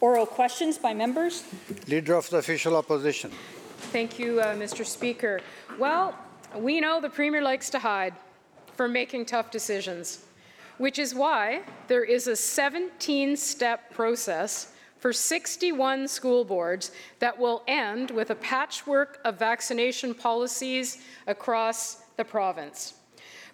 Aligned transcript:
Oral 0.00 0.24
questions 0.24 0.78
by 0.78 0.94
members. 0.94 1.44
Leader 1.86 2.14
of 2.14 2.30
the 2.30 2.38
Official 2.38 2.74
Opposition. 2.74 3.30
Thank 3.92 4.18
you, 4.18 4.40
uh, 4.40 4.54
Mr. 4.54 4.86
Speaker. 4.86 5.40
Well, 5.78 6.14
we 6.56 6.80
know 6.80 7.02
the 7.02 7.10
Premier 7.10 7.42
likes 7.42 7.68
to 7.70 7.78
hide 7.78 8.14
from 8.76 8.94
making 8.94 9.26
tough 9.26 9.50
decisions, 9.50 10.24
which 10.78 10.98
is 10.98 11.14
why 11.14 11.62
there 11.88 12.02
is 12.02 12.28
a 12.28 12.32
17-step 12.32 13.92
process 13.92 14.72
for 14.98 15.12
61 15.12 16.08
school 16.08 16.44
boards 16.46 16.92
that 17.18 17.38
will 17.38 17.62
end 17.68 18.10
with 18.10 18.30
a 18.30 18.34
patchwork 18.36 19.20
of 19.26 19.38
vaccination 19.38 20.14
policies 20.14 21.02
across 21.26 22.04
the 22.16 22.24
province. 22.24 22.94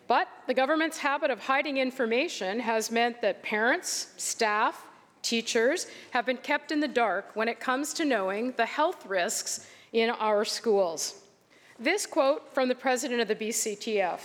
But 0.07 0.29
the 0.47 0.55
government's 0.55 0.99
habit 0.99 1.33
of 1.33 1.41
hiding 1.41 1.79
information 1.79 2.61
has 2.61 2.93
meant 2.93 3.21
that 3.23 3.43
parents, 3.43 4.13
staff, 4.17 4.87
teachers 5.27 5.89
have 6.13 6.25
been 6.25 6.37
kept 6.37 6.71
in 6.71 6.79
the 6.79 6.89
dark 6.89 7.35
when 7.35 7.49
it 7.49 7.59
comes 7.59 7.93
to 7.95 8.05
knowing 8.05 8.53
the 8.53 8.67
health 8.67 9.05
risks 9.07 9.67
in 9.93 10.11
our 10.11 10.45
schools. 10.45 11.23
This 11.79 12.07
quote 12.07 12.55
from 12.55 12.69
the 12.69 12.75
president 12.75 13.21
of 13.21 13.29
the 13.29 13.35
BCTF. 13.35 14.21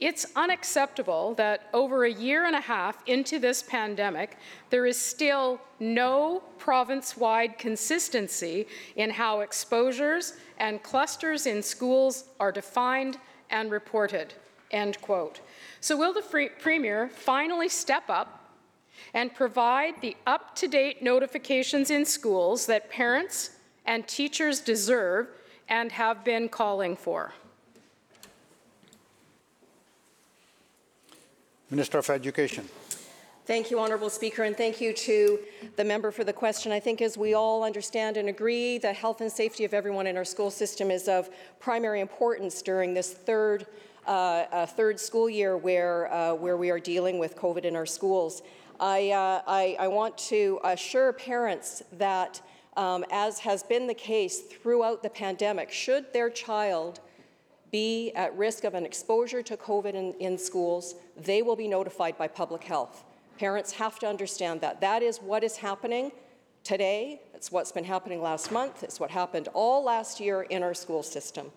It's 0.00 0.26
unacceptable 0.36 1.34
that 1.34 1.68
over 1.72 2.04
a 2.04 2.12
year 2.12 2.44
and 2.46 2.54
a 2.54 2.60
half 2.60 3.02
into 3.06 3.38
this 3.38 3.62
pandemic, 3.62 4.36
there 4.68 4.84
is 4.84 5.00
still 5.00 5.60
no 5.80 6.42
province-wide 6.58 7.58
consistency 7.58 8.66
in 8.96 9.08
how 9.08 9.40
exposures 9.40 10.34
and 10.58 10.82
clusters 10.82 11.46
in 11.46 11.62
schools 11.62 12.24
are 12.38 12.52
defined 12.52 13.16
and 13.50 13.70
reported, 13.70 14.34
end 14.70 15.00
quote. 15.00 15.40
So 15.80 15.96
will 15.96 16.12
the 16.12 16.50
Premier 16.60 17.08
finally 17.14 17.68
step 17.68 18.04
up 18.10 18.43
and 19.12 19.34
provide 19.34 20.00
the 20.00 20.16
up-to-date 20.26 21.02
notifications 21.02 21.90
in 21.90 22.04
schools 22.04 22.66
that 22.66 22.90
parents 22.90 23.50
and 23.86 24.06
teachers 24.06 24.60
deserve 24.60 25.28
and 25.68 25.92
have 25.92 26.24
been 26.24 26.48
calling 26.48 26.96
for. 26.96 27.32
Minister 31.70 31.98
of 31.98 32.10
Education. 32.10 32.68
Thank 33.46 33.70
you, 33.70 33.78
Honourable 33.78 34.08
Speaker, 34.08 34.44
and 34.44 34.56
thank 34.56 34.80
you 34.80 34.94
to 34.94 35.38
the 35.76 35.84
member 35.84 36.10
for 36.10 36.24
the 36.24 36.32
question. 36.32 36.72
I 36.72 36.80
think 36.80 37.02
as 37.02 37.18
we 37.18 37.34
all 37.34 37.62
understand 37.62 38.16
and 38.16 38.30
agree, 38.30 38.78
the 38.78 38.92
health 38.92 39.20
and 39.20 39.30
safety 39.30 39.66
of 39.66 39.74
everyone 39.74 40.06
in 40.06 40.16
our 40.16 40.24
school 40.24 40.50
system 40.50 40.90
is 40.90 41.08
of 41.08 41.28
primary 41.60 42.00
importance 42.00 42.62
during 42.62 42.94
this 42.94 43.12
third, 43.12 43.66
uh, 44.06 44.10
uh, 44.10 44.66
third 44.66 44.98
school 44.98 45.28
year 45.28 45.58
where, 45.58 46.10
uh, 46.10 46.32
where 46.32 46.56
we 46.56 46.70
are 46.70 46.80
dealing 46.80 47.18
with 47.18 47.36
COVID 47.36 47.64
in 47.64 47.76
our 47.76 47.84
schools. 47.84 48.42
I, 48.80 49.10
uh, 49.10 49.42
I, 49.46 49.76
I 49.78 49.88
want 49.88 50.16
to 50.18 50.60
assure 50.64 51.12
parents 51.12 51.82
that, 51.92 52.40
um, 52.76 53.04
as 53.10 53.38
has 53.40 53.62
been 53.62 53.86
the 53.86 53.94
case 53.94 54.40
throughout 54.40 55.02
the 55.02 55.10
pandemic, 55.10 55.70
should 55.70 56.12
their 56.12 56.30
child 56.30 57.00
be 57.70 58.12
at 58.12 58.36
risk 58.36 58.62
of 58.62 58.74
an 58.74 58.86
exposure 58.86 59.42
to 59.42 59.56
COVID 59.56 59.94
in, 59.94 60.14
in 60.20 60.38
schools, 60.38 60.94
they 61.16 61.42
will 61.42 61.56
be 61.56 61.66
notified 61.66 62.16
by 62.16 62.28
public 62.28 62.62
health. 62.62 63.04
Parents 63.36 63.72
have 63.72 63.98
to 63.98 64.06
understand 64.06 64.60
that. 64.60 64.80
That 64.80 65.02
is 65.02 65.18
what 65.18 65.42
is 65.42 65.56
happening 65.56 66.12
today. 66.62 67.20
It's 67.34 67.50
what's 67.50 67.72
been 67.72 67.84
happening 67.84 68.22
last 68.22 68.52
month. 68.52 68.84
It's 68.84 69.00
what 69.00 69.10
happened 69.10 69.48
all 69.54 69.82
last 69.82 70.20
year 70.20 70.42
in 70.42 70.62
our 70.62 70.72
school 70.72 71.02
system. 71.02 71.50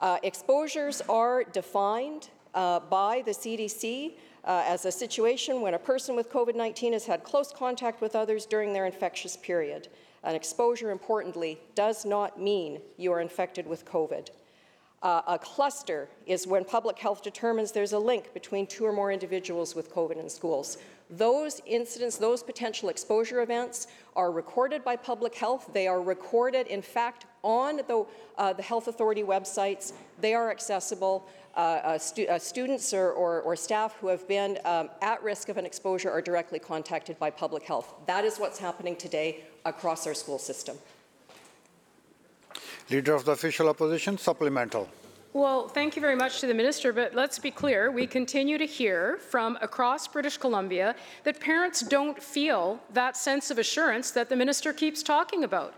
Uh, 0.00 0.16
exposures 0.22 1.02
are 1.08 1.44
defined 1.44 2.30
uh, 2.54 2.80
by 2.80 3.22
the 3.26 3.32
CDC 3.32 4.14
uh, 4.48 4.64
as 4.66 4.86
a 4.86 4.90
situation 4.90 5.60
when 5.60 5.74
a 5.74 5.78
person 5.78 6.16
with 6.16 6.32
COVID-19 6.32 6.94
has 6.94 7.04
had 7.04 7.22
close 7.22 7.52
contact 7.52 8.00
with 8.00 8.16
others 8.16 8.46
during 8.46 8.72
their 8.72 8.86
infectious 8.86 9.36
period. 9.36 9.88
An 10.24 10.34
exposure, 10.34 10.90
importantly, 10.90 11.60
does 11.74 12.06
not 12.06 12.40
mean 12.40 12.80
you 12.96 13.12
are 13.12 13.20
infected 13.20 13.66
with 13.66 13.84
COVID. 13.84 14.30
Uh, 15.00 15.22
a 15.28 15.38
cluster 15.38 16.08
is 16.26 16.46
when 16.46 16.64
public 16.64 16.98
health 16.98 17.22
determines 17.22 17.70
there's 17.70 17.92
a 17.92 17.98
link 17.98 18.32
between 18.34 18.66
two 18.66 18.84
or 18.84 18.92
more 18.92 19.12
individuals 19.12 19.76
with 19.76 19.94
COVID 19.94 20.18
in 20.18 20.28
schools. 20.28 20.78
Those 21.10 21.60
incidents, 21.66 22.16
those 22.16 22.42
potential 22.42 22.88
exposure 22.88 23.42
events 23.42 23.86
are 24.16 24.32
recorded 24.32 24.82
by 24.82 24.96
public 24.96 25.34
health. 25.34 25.70
They 25.72 25.86
are 25.86 26.02
recorded, 26.02 26.66
in 26.66 26.82
fact, 26.82 27.26
on 27.42 27.76
the, 27.76 28.04
uh, 28.36 28.54
the 28.54 28.62
health 28.62 28.88
authority 28.88 29.22
websites. 29.22 29.92
They 30.20 30.34
are 30.34 30.50
accessible. 30.50 31.28
Uh, 31.58 31.60
uh, 31.60 31.98
stu 31.98 32.24
uh, 32.28 32.38
students 32.38 32.94
or, 32.94 33.10
or, 33.10 33.40
or, 33.40 33.56
staff 33.56 33.96
who 34.00 34.06
have 34.06 34.28
been 34.28 34.56
um, 34.64 34.88
at 35.02 35.20
risk 35.24 35.48
of 35.48 35.56
an 35.56 35.66
exposure 35.66 36.08
are 36.08 36.22
directly 36.22 36.60
contacted 36.60 37.18
by 37.18 37.30
public 37.30 37.64
health. 37.64 37.94
That 38.06 38.24
is 38.24 38.38
what's 38.38 38.60
happening 38.60 38.94
today 38.94 39.40
across 39.64 40.06
our 40.06 40.14
school 40.14 40.38
system. 40.38 40.78
Leader 42.90 43.12
of 43.12 43.24
the 43.24 43.32
Official 43.32 43.68
Opposition, 43.68 44.16
supplemental. 44.16 44.88
Well, 45.32 45.66
thank 45.66 45.96
you 45.96 46.00
very 46.00 46.14
much 46.14 46.38
to 46.42 46.46
the 46.46 46.54
minister, 46.54 46.92
but 46.92 47.16
let's 47.16 47.40
be 47.40 47.50
clear. 47.50 47.90
We 47.90 48.06
continue 48.06 48.56
to 48.56 48.64
hear 48.64 49.16
from 49.16 49.58
across 49.60 50.06
British 50.06 50.36
Columbia 50.36 50.94
that 51.24 51.40
parents 51.40 51.80
don't 51.80 52.22
feel 52.22 52.78
that 52.92 53.16
sense 53.16 53.50
of 53.50 53.58
assurance 53.58 54.12
that 54.12 54.28
the 54.28 54.36
minister 54.36 54.72
keeps 54.72 55.02
talking 55.02 55.42
about. 55.42 55.74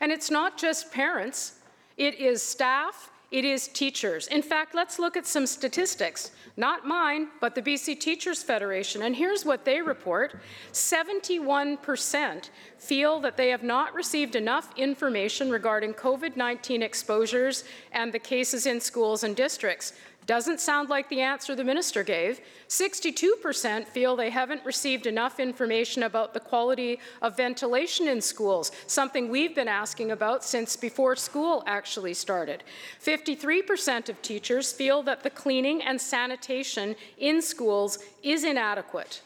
And 0.00 0.10
it's 0.10 0.30
not 0.30 0.56
just 0.56 0.90
parents, 0.90 1.56
it 1.98 2.14
is 2.14 2.42
staff, 2.42 3.10
it 3.30 3.44
is 3.44 3.68
teachers. 3.68 4.26
In 4.28 4.40
fact, 4.40 4.74
let's 4.74 4.98
look 4.98 5.16
at 5.16 5.26
some 5.26 5.46
statistics. 5.46 6.30
Not 6.56 6.86
mine, 6.86 7.28
but 7.40 7.54
the 7.54 7.60
BC 7.60 8.00
Teachers 8.00 8.42
Federation. 8.42 9.02
And 9.02 9.14
here's 9.14 9.44
what 9.44 9.64
they 9.66 9.82
report. 9.82 10.40
71% 10.72 12.50
feel 12.78 13.20
that 13.20 13.36
they 13.36 13.50
have 13.50 13.62
not 13.62 13.94
received 13.94 14.34
enough 14.34 14.72
information 14.78 15.50
regarding 15.50 15.92
COVID-19 15.92 16.82
exposures 16.82 17.64
and 17.92 18.12
the 18.12 18.18
cases 18.18 18.64
in 18.64 18.80
schools 18.80 19.22
and 19.24 19.36
districts. 19.36 19.92
Doesn't 20.28 20.60
sound 20.60 20.90
like 20.90 21.08
the 21.08 21.22
answer 21.22 21.54
the 21.54 21.64
minister 21.64 22.04
gave. 22.04 22.42
62% 22.68 23.86
feel 23.86 24.14
they 24.14 24.28
haven't 24.28 24.62
received 24.62 25.06
enough 25.06 25.40
information 25.40 26.02
about 26.02 26.34
the 26.34 26.40
quality 26.40 27.00
of 27.22 27.34
ventilation 27.34 28.06
in 28.08 28.20
schools, 28.20 28.70
something 28.86 29.30
we've 29.30 29.54
been 29.54 29.68
asking 29.68 30.10
about 30.10 30.44
since 30.44 30.76
before 30.76 31.16
school 31.16 31.64
actually 31.66 32.12
started. 32.12 32.62
53% 33.02 34.10
of 34.10 34.20
teachers 34.20 34.70
feel 34.70 35.02
that 35.04 35.22
the 35.22 35.30
cleaning 35.30 35.80
and 35.80 35.98
sanitation 35.98 36.94
in 37.16 37.40
schools 37.40 37.98
is 38.22 38.44
inadequate. 38.44 39.22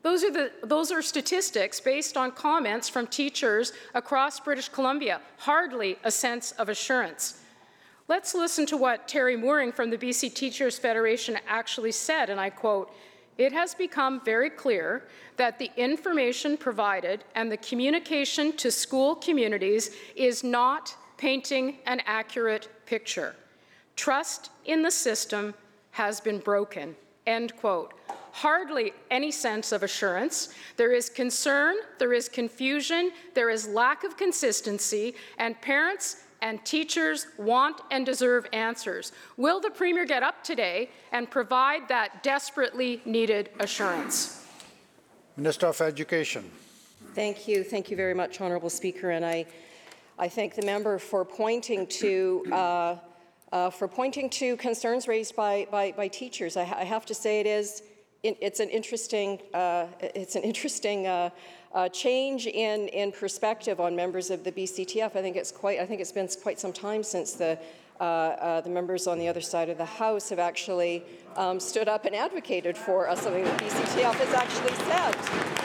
Those 0.00 0.24
are, 0.24 0.32
the, 0.32 0.50
those 0.64 0.90
are 0.90 1.02
statistics 1.02 1.78
based 1.78 2.16
on 2.16 2.30
comments 2.32 2.88
from 2.88 3.06
teachers 3.06 3.74
across 3.92 4.40
British 4.40 4.70
Columbia, 4.70 5.20
hardly 5.36 5.98
a 6.04 6.10
sense 6.10 6.52
of 6.52 6.70
assurance. 6.70 7.41
Let's 8.12 8.34
listen 8.34 8.66
to 8.66 8.76
what 8.76 9.08
Teri 9.08 9.40
Mooring 9.40 9.72
from 9.72 9.88
the 9.88 9.96
BC 9.96 10.34
Teachers 10.34 10.78
Federation 10.78 11.38
actually 11.48 11.92
said, 11.92 12.28
and 12.28 12.38
I 12.38 12.50
quote, 12.50 12.92
it 13.38 13.54
has 13.54 13.74
become 13.74 14.20
very 14.22 14.50
clear 14.50 15.04
that 15.38 15.58
the 15.58 15.70
information 15.78 16.58
provided 16.58 17.24
and 17.34 17.50
the 17.50 17.56
communication 17.56 18.54
to 18.58 18.70
school 18.70 19.14
communities 19.14 19.92
is 20.14 20.44
not 20.44 20.94
painting 21.16 21.78
an 21.86 22.02
accurate 22.04 22.68
picture. 22.84 23.34
Trust 23.96 24.50
in 24.66 24.82
the 24.82 24.90
system 24.90 25.54
has 25.92 26.20
been 26.20 26.38
broken, 26.38 26.94
end 27.26 27.56
quote. 27.56 27.94
Hardly 28.32 28.92
any 29.10 29.30
sense 29.30 29.72
of 29.72 29.82
assurance. 29.82 30.52
There 30.76 30.92
is 30.92 31.08
concern, 31.08 31.76
there 31.98 32.12
is 32.12 32.28
confusion, 32.28 33.10
there 33.32 33.48
is 33.48 33.68
lack 33.68 34.04
of 34.04 34.18
consistency, 34.18 35.14
and 35.38 35.58
parents 35.62 36.24
and 36.42 36.62
teachers 36.64 37.28
want 37.38 37.80
and 37.90 38.04
deserve 38.04 38.46
answers. 38.52 39.12
Will 39.36 39.60
the 39.60 39.70
Premier 39.70 40.04
get 40.04 40.22
up 40.22 40.44
today 40.44 40.90
and 41.12 41.30
provide 41.30 41.88
that 41.88 42.22
desperately 42.22 43.00
needed 43.06 43.50
assurance? 43.60 44.44
Minister 45.36 45.68
of 45.68 45.80
Education. 45.80 46.50
Thank 47.14 47.48
you. 47.48 47.64
Thank 47.64 47.90
you 47.90 47.96
very 47.96 48.14
much, 48.14 48.40
Honourable 48.40 48.70
Speaker. 48.70 49.10
And 49.10 49.24
I, 49.24 49.46
I 50.18 50.28
thank 50.28 50.54
the 50.54 50.66
member 50.66 50.98
for 50.98 51.24
pointing 51.24 51.86
to 51.86 52.44
uh, 52.52 52.96
uh, 53.52 53.68
for 53.68 53.86
pointing 53.86 54.30
to 54.30 54.56
concerns 54.56 55.06
raised 55.06 55.36
by, 55.36 55.66
by, 55.70 55.92
by 55.92 56.08
teachers. 56.08 56.56
I, 56.56 56.62
I, 56.62 56.84
have 56.84 57.04
to 57.04 57.14
say 57.14 57.38
it 57.38 57.46
is 57.46 57.82
it's 58.22 58.60
an 58.60 58.70
interesting 58.70 59.40
uh, 59.52 59.86
it's 60.00 60.36
an 60.36 60.42
interesting 60.42 61.06
uh, 61.74 61.88
change 61.88 62.46
in, 62.46 62.88
in 62.88 63.12
perspective 63.12 63.80
on 63.80 63.96
members 63.96 64.30
of 64.30 64.44
the 64.44 64.52
BCTF. 64.52 65.16
I 65.16 65.22
think 65.22 65.36
it's 65.36 65.50
quite, 65.50 65.80
I 65.80 65.86
think 65.86 66.00
it's 66.00 66.12
been 66.12 66.28
quite 66.42 66.60
some 66.60 66.72
time 66.72 67.02
since 67.02 67.32
the, 67.32 67.58
uh, 68.00 68.02
uh, 68.02 68.60
the 68.60 68.70
members 68.70 69.06
on 69.06 69.18
the 69.18 69.28
other 69.28 69.40
side 69.40 69.68
of 69.68 69.78
the 69.78 69.84
House 69.84 70.28
have 70.30 70.38
actually 70.38 71.02
um, 71.36 71.58
stood 71.58 71.88
up 71.88 72.04
and 72.04 72.14
advocated 72.14 72.76
for 72.76 73.08
uh, 73.08 73.14
something 73.14 73.44
the 73.44 73.50
BCTF 73.50 74.14
has 74.14 74.34
actually 74.34 74.74
said. 74.84 75.62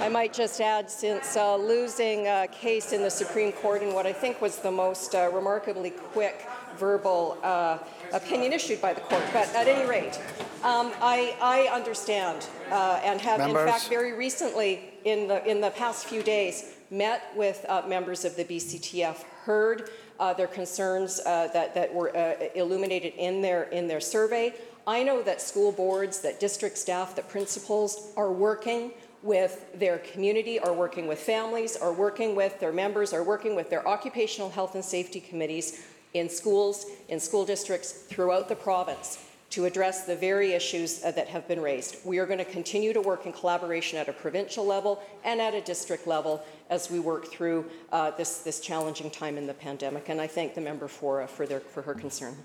I 0.00 0.10
might 0.10 0.32
just 0.32 0.58
add, 0.62 0.90
since 0.90 1.36
uh, 1.36 1.56
losing 1.56 2.28
a 2.28 2.48
case 2.50 2.94
in 2.94 3.02
the 3.02 3.10
Supreme 3.10 3.52
Court 3.52 3.82
in 3.82 3.92
what 3.92 4.06
I 4.06 4.12
think 4.14 4.40
was 4.40 4.56
the 4.56 4.70
most 4.70 5.14
uh, 5.14 5.30
remarkably 5.34 5.90
quick 5.90 6.46
verbal 6.78 7.36
uh, 7.42 7.76
opinion 8.12 8.52
issued 8.52 8.80
by 8.80 8.92
the 8.92 9.00
court. 9.02 9.22
But 9.32 9.54
at 9.54 9.66
any 9.66 9.88
rate, 9.88 10.20
um, 10.62 10.92
I, 11.00 11.36
I 11.40 11.68
understand 11.72 12.46
uh, 12.70 13.00
and 13.04 13.20
have, 13.20 13.40
in 13.40 13.54
fact, 13.54 13.88
very 13.88 14.12
recently, 14.12 14.90
in 15.04 15.28
the, 15.28 15.44
in 15.48 15.60
the 15.60 15.70
past 15.70 16.06
few 16.06 16.22
days, 16.22 16.74
met 16.90 17.22
with 17.36 17.64
uh, 17.68 17.82
members 17.86 18.24
of 18.24 18.34
the 18.36 18.44
BCTF, 18.44 19.22
heard 19.44 19.90
uh, 20.18 20.32
their 20.34 20.46
concerns 20.46 21.20
uh, 21.20 21.48
that, 21.52 21.74
that 21.74 21.94
were 21.94 22.16
uh, 22.16 22.34
illuminated 22.54 23.12
in 23.16 23.40
their, 23.40 23.64
in 23.64 23.86
their 23.86 24.00
survey. 24.00 24.52
I 24.86 25.02
know 25.02 25.22
that 25.22 25.40
school 25.40 25.70
boards, 25.70 26.20
that 26.20 26.40
district 26.40 26.78
staff, 26.78 27.14
that 27.16 27.28
principals 27.28 28.12
are 28.16 28.32
working 28.32 28.92
with 29.22 29.66
their 29.78 29.98
community, 29.98 30.58
are 30.58 30.72
working 30.72 31.06
with 31.06 31.18
families, 31.18 31.76
are 31.76 31.92
working 31.92 32.34
with 32.34 32.58
their 32.60 32.72
members, 32.72 33.12
are 33.12 33.22
working 33.22 33.54
with 33.54 33.68
their 33.68 33.86
occupational 33.86 34.48
health 34.48 34.74
and 34.74 34.84
safety 34.84 35.20
committees 35.20 35.84
in 36.14 36.28
schools, 36.28 36.86
in 37.08 37.20
school 37.20 37.44
districts 37.44 37.92
throughout 37.92 38.48
the 38.48 38.56
province 38.56 39.18
to 39.50 39.64
address 39.64 40.04
the 40.04 40.14
very 40.14 40.52
issues 40.52 41.02
uh, 41.02 41.10
that 41.12 41.26
have 41.28 41.48
been 41.48 41.60
raised. 41.60 41.96
We 42.04 42.18
are 42.18 42.26
going 42.26 42.38
to 42.38 42.44
continue 42.44 42.92
to 42.92 43.00
work 43.00 43.24
in 43.24 43.32
collaboration 43.32 43.98
at 43.98 44.08
a 44.08 44.12
provincial 44.12 44.64
level 44.66 45.02
and 45.24 45.40
at 45.40 45.54
a 45.54 45.60
district 45.62 46.06
level 46.06 46.44
as 46.68 46.90
we 46.90 47.00
work 47.00 47.26
through 47.26 47.64
uh, 47.90 48.10
this, 48.12 48.38
this 48.38 48.60
challenging 48.60 49.10
time 49.10 49.38
in 49.38 49.46
the 49.46 49.54
pandemic. 49.54 50.10
And 50.10 50.20
I 50.20 50.26
thank 50.26 50.54
the 50.54 50.60
member 50.60 50.86
for, 50.86 51.22
uh, 51.22 51.26
for, 51.26 51.46
their, 51.46 51.60
for 51.60 51.82
her 51.82 51.94
concern. 51.94 52.36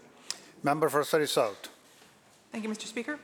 Member 0.63 0.88
for 0.88 1.04
Surrey 1.04 1.27
South. 1.27 1.69
Thank 2.51 2.63
you, 2.63 2.69
Mr. 2.69 2.86
Speaker. 2.86 3.19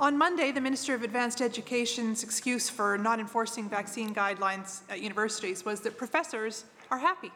On 0.00 0.18
Monday, 0.18 0.50
the 0.50 0.60
Minister 0.60 0.94
of 0.94 1.04
Advanced 1.04 1.40
Education's 1.40 2.24
excuse 2.24 2.68
for 2.68 2.98
not 2.98 3.20
enforcing 3.20 3.68
vaccine 3.68 4.12
guidelines 4.12 4.80
at 4.90 5.00
universities 5.00 5.64
was 5.64 5.80
that 5.82 5.96
professors 5.96 6.64
are 6.90 6.98
happy. 6.98 7.30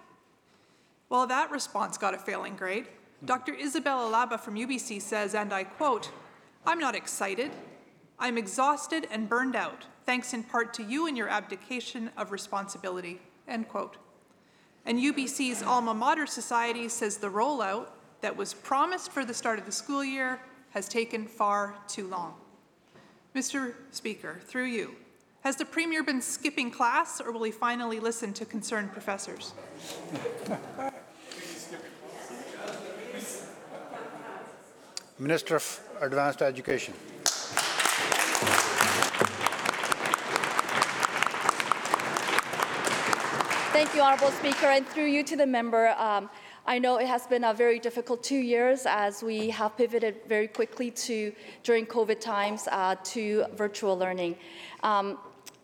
Well, 1.10 1.26
that 1.26 1.50
response 1.50 1.96
got 1.96 2.14
a 2.14 2.18
failing 2.18 2.54
grade. 2.56 2.86
Dr. 3.24 3.52
Isabel 3.54 4.10
Alaba 4.10 4.38
from 4.38 4.54
UBC 4.54 5.00
says, 5.00 5.34
and 5.34 5.52
I 5.52 5.64
quote, 5.64 6.10
I'm 6.66 6.78
not 6.78 6.94
excited. 6.94 7.50
I'm 8.18 8.36
exhausted 8.36 9.06
and 9.10 9.28
burned 9.28 9.56
out, 9.56 9.86
thanks 10.04 10.34
in 10.34 10.42
part 10.42 10.74
to 10.74 10.82
you 10.82 11.06
and 11.06 11.16
your 11.16 11.28
abdication 11.28 12.10
of 12.16 12.32
responsibility, 12.32 13.20
end 13.46 13.68
quote. 13.68 13.96
And 14.84 14.98
UBC's 14.98 15.62
Alma 15.62 15.94
Mater 15.94 16.26
Society 16.26 16.88
says 16.88 17.16
the 17.16 17.28
rollout 17.28 17.88
that 18.20 18.36
was 18.36 18.54
promised 18.54 19.12
for 19.12 19.24
the 19.24 19.34
start 19.34 19.58
of 19.58 19.66
the 19.66 19.72
school 19.72 20.04
year 20.04 20.40
has 20.70 20.88
taken 20.88 21.26
far 21.26 21.74
too 21.86 22.06
long. 22.08 22.34
Mr. 23.34 23.74
Speaker, 23.92 24.40
through 24.46 24.66
you, 24.66 24.94
has 25.48 25.56
the 25.56 25.64
Premier 25.64 26.02
been 26.02 26.20
skipping 26.20 26.70
class 26.70 27.22
or 27.22 27.32
will 27.32 27.42
he 27.42 27.50
finally 27.50 28.00
listen 28.00 28.34
to 28.34 28.44
concerned 28.44 28.92
professors? 28.92 29.54
Minister 35.18 35.56
of 35.56 35.80
Advanced 36.02 36.42
Education. 36.42 36.92
Thank 43.72 43.94
you, 43.94 44.02
Honorable 44.02 44.32
Speaker, 44.32 44.66
and 44.66 44.86
through 44.86 45.06
you 45.06 45.24
to 45.24 45.34
the 45.34 45.46
member. 45.46 45.88
Um, 45.96 46.28
I 46.66 46.78
know 46.78 46.98
it 46.98 47.06
has 47.06 47.26
been 47.26 47.44
a 47.44 47.54
very 47.54 47.78
difficult 47.78 48.22
two 48.22 48.36
years 48.36 48.84
as 48.84 49.22
we 49.22 49.48
have 49.48 49.78
pivoted 49.78 50.16
very 50.28 50.48
quickly 50.48 50.90
to, 50.90 51.32
during 51.62 51.86
COVID 51.86 52.20
times, 52.20 52.68
uh, 52.70 52.96
to 53.04 53.46
virtual 53.54 53.96
learning. 53.96 54.36
Um, 54.82 55.16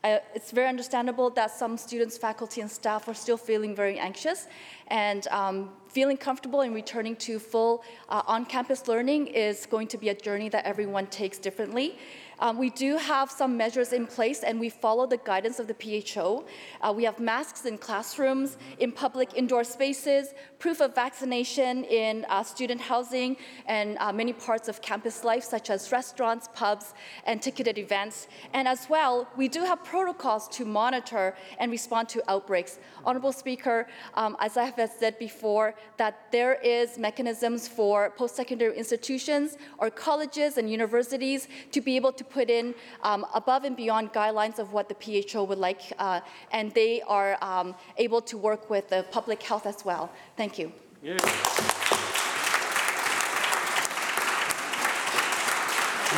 it's 0.05 0.51
very 0.51 0.69
understandable 0.69 1.31
that 1.31 1.51
some 1.51 1.77
students, 1.79 2.19
faculty, 2.19 2.61
and 2.61 2.71
staff 2.71 3.09
are 3.09 3.15
still 3.15 3.37
feeling 3.37 3.75
very 3.75 3.99
anxious, 3.99 4.47
and 4.89 5.27
um, 5.29 5.71
feeling 5.89 6.17
comfortable 6.17 6.61
in 6.61 6.75
returning 6.75 7.17
to 7.17 7.39
full 7.39 7.83
uh, 8.09 8.23
on-campus 8.27 8.87
learning 8.87 9.29
is 9.29 9.67
going 9.67 9.89
to 9.89 9.97
be 9.97 10.11
a 10.11 10.15
journey 10.15 10.49
that 10.49 10.65
everyone 10.67 11.07
takes 11.07 11.39
differently. 11.39 11.97
Um, 12.41 12.59
we 12.59 12.71
do 12.71 12.97
have 12.97 13.31
some 13.31 13.57
measures 13.57 13.93
in 13.93 14.07
place, 14.07 14.43
and 14.43 14.59
we 14.59 14.69
follow 14.69 15.07
the 15.07 15.19
guidance 15.19 15.59
of 15.59 15.67
the 15.69 15.75
PHO. 15.75 16.45
Uh, 16.81 16.93
we 16.93 17.05
have 17.05 17.21
masks 17.21 17.65
in 17.65 17.79
classrooms, 17.79 18.57
in 18.79 18.93
public 18.93 19.35
indoor 19.35 19.65
spaces, 19.65 20.35
proof 20.59 20.81
of 20.81 20.95
vaccination 20.95 21.85
in 21.85 22.25
uh, 22.29 22.43
student 22.43 22.81
housing, 22.81 23.37
and 23.67 23.97
uh, 23.99 24.13
many 24.13 24.33
parts 24.33 24.69
of 24.69 24.83
campus 24.83 25.25
life, 25.25 25.45
such 25.45 25.71
as 25.71 25.93
restaurants, 25.93 26.49
pubs, 26.55 26.95
and 27.25 27.41
ticketed 27.41 27.79
events. 27.79 28.29
And 28.53 28.67
as 28.67 28.89
well, 28.89 29.29
we 29.37 29.49
do 29.49 29.65
have 29.65 29.85
protocols 29.85 30.49
to 30.49 30.65
monitor 30.65 31.37
and 31.59 31.71
respond 31.71 32.09
to 32.11 32.23
outbreaks. 32.29 32.79
Honorable 33.05 33.33
Speaker, 33.33 33.87
um, 34.15 34.37
as 34.41 34.57
I 34.57 34.65
have 34.65 34.91
said 34.99 35.19
before, 35.19 35.75
that 35.99 36.33
there 36.33 36.55
is 36.55 36.99
mechanisms 36.99 37.69
for 37.69 38.11
post-secondary 38.11 38.77
institutions 38.77 39.57
or 39.79 39.91
colleges 39.91 40.59
and 40.59 40.71
universities 40.71 41.49
to 41.73 41.81
be 41.81 41.97
able 41.97 42.13
to 42.13 42.25
put 42.35 42.51
in 42.51 42.75
um, 43.03 43.25
above 43.33 43.63
and 43.65 43.77
beyond 43.77 44.13
guidelines 44.13 44.59
of 44.59 44.73
what 44.73 44.89
the 44.93 44.97
PHO 45.03 45.45
would 45.45 45.59
like, 45.59 45.83
uh, 45.99 46.21
and 46.51 46.75
they 46.75 47.01
are 47.03 47.39
um, 47.41 47.75
able 47.97 48.21
to 48.23 48.37
work 48.37 48.69
with 48.69 48.89
the 48.89 49.07
public 49.13 49.41
health 49.43 49.67
as 49.67 49.85
well. 49.85 50.11
Thank 50.37 50.59
you. 50.59 50.73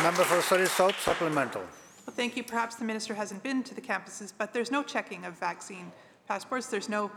Member 0.03 0.23
for 0.23 0.41
Surrey 0.41 0.67
South 0.67 0.99
supplemental. 1.01 1.61
Well, 1.61 2.15
thank 2.15 2.37
you. 2.37 2.43
Perhaps 2.43 2.75
the 2.75 2.85
minister 2.85 3.13
hasn't 3.13 3.43
been 3.43 3.63
to 3.63 3.75
the 3.75 3.81
campuses, 3.81 4.31
but 4.37 4.53
there's 4.53 4.71
no 4.71 4.81
checking 4.83 5.25
of 5.25 5.33
vaccine 5.37 5.91
passports. 6.27 6.67
There's 6.67 6.89
no, 6.89 7.11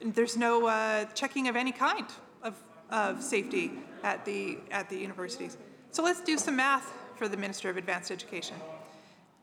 there's 0.00 0.36
no 0.36 0.66
uh, 0.66 1.04
checking 1.20 1.48
of 1.48 1.56
any 1.56 1.72
kind 1.72 2.06
of, 2.42 2.54
of 2.90 3.22
safety 3.22 3.72
at 4.02 4.24
the, 4.24 4.58
at 4.70 4.88
the 4.88 4.96
universities. 4.96 5.56
So 5.90 6.02
let's 6.02 6.20
do 6.20 6.38
some 6.38 6.56
math 6.56 6.92
for 7.20 7.28
the 7.28 7.36
Minister 7.36 7.68
of 7.68 7.76
Advanced 7.76 8.10
Education. 8.10 8.56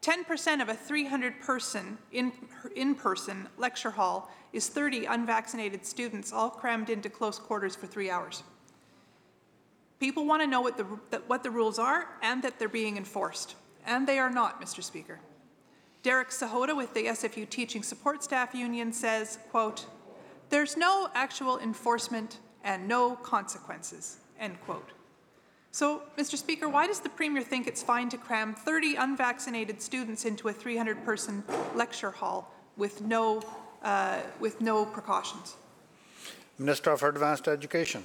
10% 0.01 0.63
of 0.63 0.69
a 0.69 0.73
300-person 0.73 1.99
in, 2.11 2.31
in-person 2.75 3.47
lecture 3.59 3.91
hall 3.91 4.31
is 4.51 4.67
30 4.67 5.05
unvaccinated 5.05 5.85
students 5.85 6.33
all 6.33 6.49
crammed 6.49 6.89
into 6.89 7.07
close 7.07 7.37
quarters 7.37 7.75
for 7.75 7.85
three 7.85 8.09
hours. 8.09 8.41
People 9.99 10.25
want 10.25 10.41
to 10.41 10.47
know 10.47 10.59
what 10.59 10.75
the, 10.75 10.85
what 11.27 11.43
the 11.43 11.51
rules 11.51 11.77
are 11.77 12.07
and 12.23 12.41
that 12.41 12.57
they're 12.57 12.67
being 12.67 12.97
enforced. 12.97 13.53
And 13.85 14.07
they 14.07 14.17
are 14.17 14.31
not, 14.31 14.59
Mr. 14.59 14.83
Speaker. 14.83 15.19
Derek 16.01 16.29
Sahota 16.29 16.75
with 16.75 16.95
the 16.95 17.05
SFU 17.05 17.47
Teaching 17.47 17.83
Support 17.83 18.23
Staff 18.23 18.55
Union 18.55 18.91
says, 18.91 19.37
quote, 19.51 19.85
"There's 20.49 20.75
no 20.75 21.09
actual 21.13 21.59
enforcement 21.59 22.39
and 22.63 22.87
no 22.87 23.15
consequences," 23.17 24.17
end 24.39 24.59
quote. 24.61 24.96
So, 25.77 26.01
Mr. 26.17 26.37
Speaker, 26.37 26.67
why 26.67 26.87
does 26.87 27.01
the 27.01 27.09
Premier 27.09 27.43
think 27.43 27.67
it's 27.67 27.83
fine 27.83 28.09
to 28.09 28.17
cram 28.17 28.55
30 28.55 28.95
unvaccinated 28.95 29.79
students 29.79 30.25
into 30.25 30.47
a 30.47 30.51
300-person 30.51 31.43
lecture 31.75 32.09
hall 32.09 32.51
with 32.77 33.03
no, 33.03 33.43
uh, 33.83 34.21
with 34.39 34.59
no 34.59 34.85
precautions? 34.85 35.55
Minister 36.57 36.89
of 36.89 37.03
Advanced 37.03 37.47
Education. 37.47 38.03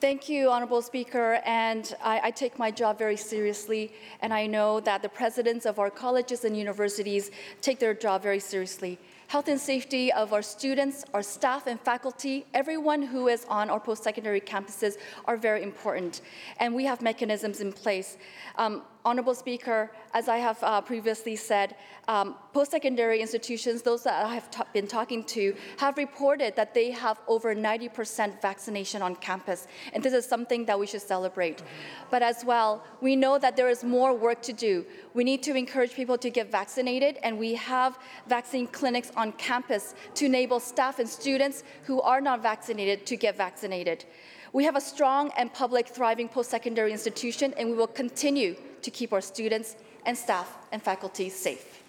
Thank 0.00 0.28
you, 0.28 0.50
Honorable 0.50 0.82
Speaker, 0.82 1.40
and 1.46 1.94
I, 2.02 2.20
I, 2.24 2.30
take 2.32 2.58
my 2.58 2.72
job 2.72 2.98
very 2.98 3.16
seriously, 3.16 3.92
and 4.20 4.34
I 4.34 4.48
know 4.48 4.80
that 4.80 5.02
the 5.02 5.08
presidents 5.08 5.64
of 5.64 5.78
our 5.78 5.90
colleges 5.90 6.44
and 6.44 6.56
universities 6.56 7.30
take 7.60 7.78
their 7.78 7.94
job 7.94 8.20
very 8.20 8.40
seriously. 8.40 8.98
Health 9.32 9.48
and 9.48 9.58
safety 9.58 10.12
of 10.12 10.34
our 10.34 10.42
students, 10.42 11.06
our 11.14 11.22
staff 11.22 11.66
and 11.66 11.80
faculty, 11.80 12.44
everyone 12.52 13.00
who 13.00 13.28
is 13.28 13.46
on 13.48 13.70
our 13.70 13.80
post-secondary 13.80 14.42
campuses 14.42 14.98
are 15.24 15.38
very 15.38 15.62
important, 15.62 16.20
and 16.58 16.74
we 16.74 16.84
have 16.84 17.00
mechanisms 17.00 17.62
in 17.62 17.72
place. 17.72 18.18
Um, 18.56 18.82
Honorable 19.04 19.34
Speaker, 19.34 19.90
as 20.14 20.28
I 20.28 20.36
have 20.36 20.62
uh, 20.62 20.80
previously 20.80 21.34
said, 21.34 21.74
um, 22.06 22.36
post-secondary 22.52 23.20
institutions, 23.20 23.82
those 23.82 24.04
that 24.04 24.24
I 24.24 24.34
have 24.34 24.48
been 24.72 24.86
talking 24.86 25.24
to, 25.24 25.54
have 25.78 25.96
reported 25.96 26.54
that 26.56 26.72
they 26.72 26.90
have 26.92 27.20
over 27.26 27.54
90% 27.54 28.40
vaccination 28.40 29.02
on 29.02 29.16
campus, 29.16 29.66
and 29.92 30.02
this 30.02 30.12
is 30.12 30.24
something 30.24 30.64
that 30.66 30.78
we 30.78 30.86
should 30.86 31.02
celebrate. 31.02 31.58
Mm 31.60 31.66
-hmm. 31.66 32.10
But 32.10 32.22
as 32.22 32.44
well, 32.44 32.82
we 33.00 33.14
know 33.16 33.38
that 33.38 33.56
there 33.56 33.70
is 33.70 33.82
more 33.82 34.12
work 34.16 34.40
to 34.42 34.52
do. 34.52 34.84
We 35.14 35.24
need 35.24 35.42
to 35.42 35.52
encourage 35.54 35.94
people 35.94 36.18
to 36.18 36.30
get 36.30 36.50
vaccinated, 36.50 37.14
and 37.24 37.38
we 37.38 37.56
have 37.56 37.92
vaccine 38.26 38.66
clinics 38.78 39.10
on 39.16 39.32
campus 39.32 39.94
to 40.14 40.24
enable 40.24 40.60
staff 40.60 40.98
and 40.98 41.08
students 41.08 41.64
who 41.86 42.00
are 42.02 42.20
not 42.20 42.42
vaccinated 42.42 42.98
to 43.06 43.16
get 43.16 43.36
vaccinated. 43.36 44.04
We 44.54 44.64
have 44.64 44.76
a 44.76 44.80
strong 44.82 45.30
and 45.38 45.50
public 45.52 45.88
thriving 45.88 46.28
post-secondary 46.28 46.92
institution, 46.92 47.54
and 47.56 47.70
we 47.70 47.74
will 47.74 47.86
continue 47.86 48.54
to 48.82 48.90
keep 48.90 49.14
our 49.14 49.22
students 49.22 49.76
and 50.04 50.16
staff 50.16 50.58
and 50.72 50.82
faculty 50.82 51.30
safe. 51.30 51.82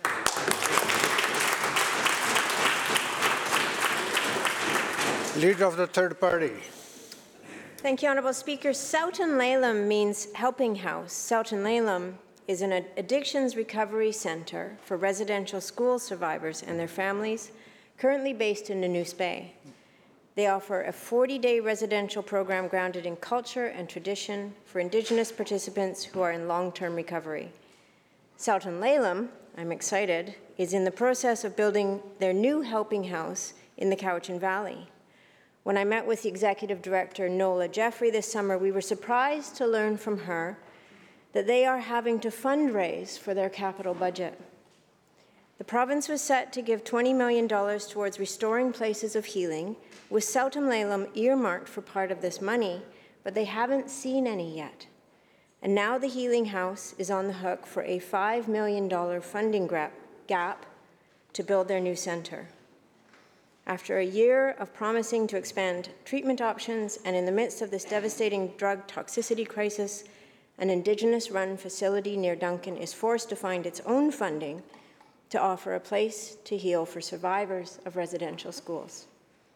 Leader 5.36 5.66
of 5.66 5.76
the 5.76 5.88
third 5.88 6.18
party. 6.22 6.54
Thank 7.80 8.02
you, 8.02 8.08
Honourable 8.08 8.34
Speaker. 8.34 8.70
Tsow-Tun 8.70 9.38
Le 9.38 9.58
Lum 9.58 9.88
means 9.90 10.32
helping 10.34 10.76
house. 10.76 11.12
Tsow-Tun 11.12 11.66
Le 11.66 11.82
Lum 11.82 12.18
is 12.48 12.62
an 12.62 12.72
addictions 12.96 13.58
recovery 13.58 14.14
centre 14.14 14.78
for 14.86 14.96
residential 14.96 15.60
school 15.60 16.00
survivors 16.00 16.64
and 16.64 16.80
their 16.80 16.88
families, 16.88 17.52
currently 17.98 18.32
based 18.32 18.70
in 18.70 18.80
Nanoose 18.80 19.18
Bay. 19.18 19.54
They 20.36 20.48
offer 20.48 20.82
a 20.82 20.92
40-day 20.92 21.60
residential 21.60 22.24
program 22.24 22.68
grounded 22.68 23.06
in 23.06 23.16
culture 23.18 23.68
and 23.68 23.88
tradition 23.88 24.54
for 24.66 24.80
Indigenous 24.80 25.32
participants 25.32 26.04
who 26.04 26.22
are 26.22 26.32
in 26.32 26.48
long-term 26.48 26.96
recovery. 26.96 27.52
Tsow-Tun 28.40 28.80
Le 28.80 29.00
Lum, 29.00 29.30
I'm 29.58 29.72
excited, 29.72 30.34
is 30.58 30.74
in 30.74 30.86
the 30.86 30.92
process 30.92 31.44
of 31.44 31.56
building 31.56 32.02
their 32.20 32.34
new 32.34 32.62
helping 32.62 33.04
house 33.04 33.54
in 33.78 33.92
the 33.92 33.96
Cowichan 33.96 34.40
Valley. 34.40 34.88
When 35.62 35.78
I 35.78 35.84
met 35.84 36.08
with 36.08 36.24
the 36.24 36.30
executive 36.30 36.82
director, 36.82 37.30
Nola 37.30 37.68
Jeffrey, 37.68 38.10
this 38.10 38.32
summer, 38.32 38.58
we 38.58 38.72
were 38.72 38.82
surprised 38.82 39.56
to 39.58 39.68
learn 39.68 39.98
from 39.98 40.18
her 40.20 40.58
that 41.34 41.48
they 41.48 41.66
are 41.66 41.80
having 41.80 42.20
to 42.22 42.30
fundraise 42.30 43.18
for 43.18 43.34
their 43.34 43.50
capital 43.50 43.94
budget. 43.94 44.40
The 45.64 45.70
province 45.70 46.10
was 46.10 46.22
set 46.22 46.52
to 46.54 46.62
give 46.62 46.84
$20 46.84 47.16
million 47.16 47.48
towards 47.48 48.20
restoring 48.20 48.74
places 48.74 49.16
of 49.16 49.24
healing, 49.24 49.78
with 50.10 50.26
Tsow-Tun 50.26 50.68
Le 50.68 50.84
Lum 50.84 51.08
earmarked 51.16 51.70
for 51.70 51.80
part 51.82 52.12
of 52.12 52.20
this 52.20 52.42
money, 52.42 52.82
but 53.24 53.34
they 53.34 53.46
haven't 53.46 53.90
seen 53.90 54.28
any 54.28 54.58
yet. 54.58 54.88
And 55.62 55.74
now 55.74 55.98
the 55.98 56.10
Healing 56.10 56.48
House 56.48 56.94
is 56.98 57.10
on 57.10 57.28
the 57.28 57.36
hook 57.36 57.66
for 57.66 57.82
a 57.84 58.02
$5 58.02 58.50
million 58.50 59.22
funding 59.22 59.72
gap 60.28 60.66
to 61.32 61.44
build 61.44 61.70
their 61.70 61.80
new 61.80 61.96
centre. 61.96 62.50
After 63.66 64.00
a 64.00 64.06
year 64.06 64.58
of 64.60 64.74
promising 64.74 65.28
to 65.28 65.38
expand 65.38 65.92
treatment 66.04 66.42
options 66.42 67.00
and 67.06 67.16
in 67.16 67.26
the 67.26 67.32
midst 67.32 67.62
of 67.62 67.72
this 67.72 67.86
devastating 67.86 68.50
drug 68.58 68.86
toxicity 68.86 69.48
crisis, 69.48 70.04
an 70.58 70.70
Indigenous 70.70 71.32
run 71.32 71.56
facility 71.56 72.18
near 72.18 72.36
Duncan 72.36 72.76
is 72.76 72.92
forced 72.92 73.30
to 73.30 73.38
find 73.38 73.66
its 73.66 73.80
own 73.86 74.12
funding 74.12 74.62
to 75.34 75.42
offer 75.42 75.74
a 75.74 75.80
place 75.80 76.38
to 76.44 76.56
heal 76.56 76.86
for 76.86 77.02
survivors 77.02 77.80
of 77.88 77.96
residential 77.96 78.52
schools. 78.52 79.08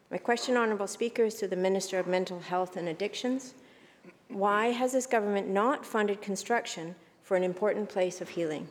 My 0.10 0.18
question, 0.18 0.58
Honourable 0.58 0.88
Speaker, 0.88 1.26
is 1.26 1.36
to 1.36 1.48
the 1.48 1.56
Minister 1.56 2.00
of 2.00 2.08
Mental 2.08 2.40
Health 2.40 2.78
and 2.78 2.90
Addictions. 2.90 3.54
Why 4.28 4.72
has 4.72 4.94
this 4.94 5.06
government 5.06 5.50
not 5.50 5.86
funded 5.86 6.20
construction 6.20 6.96
for 7.22 7.38
an 7.38 7.44
important 7.44 7.90
place 7.90 8.22
of 8.22 8.30
healing? 8.30 8.68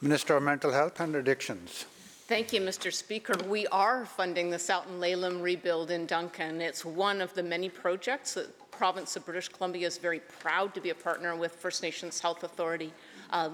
Minister 0.00 0.36
of 0.36 0.42
Mental 0.42 0.72
Health 0.72 0.98
and 0.98 1.14
Addictions. 1.14 1.84
Thank 2.26 2.52
you, 2.52 2.60
Mr. 2.60 2.92
Speaker. 2.92 3.34
We 3.48 3.68
are 3.68 4.06
funding 4.06 4.50
the 4.50 4.56
Tsow-Tun 4.56 4.98
Le 4.98 5.14
Lum 5.14 5.40
rebuild 5.40 5.92
in 5.92 6.06
Duncan. 6.06 6.60
It's 6.60 6.84
one 6.84 7.20
of 7.20 7.32
the 7.34 7.44
many 7.44 7.68
projects 7.68 8.34
that 8.34 8.58
the 8.58 8.64
province 8.76 9.14
of 9.14 9.24
British 9.24 9.48
Columbia 9.50 9.86
is 9.86 9.98
very 9.98 10.18
proud 10.18 10.74
to 10.74 10.80
be 10.80 10.90
a 10.90 10.96
partner 10.96 11.36
with 11.36 11.52
First 11.52 11.80
Nations 11.80 12.18
Health 12.18 12.42
Authority. 12.42 12.92
Uh, 13.30 13.50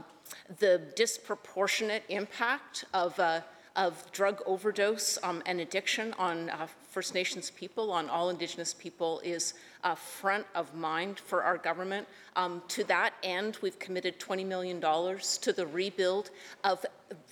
the 0.59 0.81
disproportionate 0.95 2.05
impact 2.09 2.85
of 2.93 3.19
uh, 3.19 3.41
of 3.77 4.11
drug 4.13 4.41
overdose 4.47 5.19
um, 5.23 5.43
and 5.47 5.61
addiction 5.61 6.15
on 6.19 6.49
uh, 6.51 6.67
First 6.91 7.13
Nations 7.13 7.51
people, 7.51 7.91
on 7.91 8.09
all 8.09 8.31
Indigenous 8.31 8.73
people, 8.73 9.21
is 9.25 9.55
uh, 9.83 9.97
front 9.97 10.47
of 10.55 10.75
mind 10.75 11.19
for 11.19 11.43
our 11.43 11.59
government. 11.59 12.07
Um, 12.37 12.63
to 12.69 12.85
that 12.85 13.15
end, 13.25 13.59
we've 13.63 13.79
committed 13.81 14.21
$20 14.21 14.47
million 14.47 14.81
to 14.81 15.53
the 15.53 15.67
rebuild 15.67 16.31
of, 16.63 16.87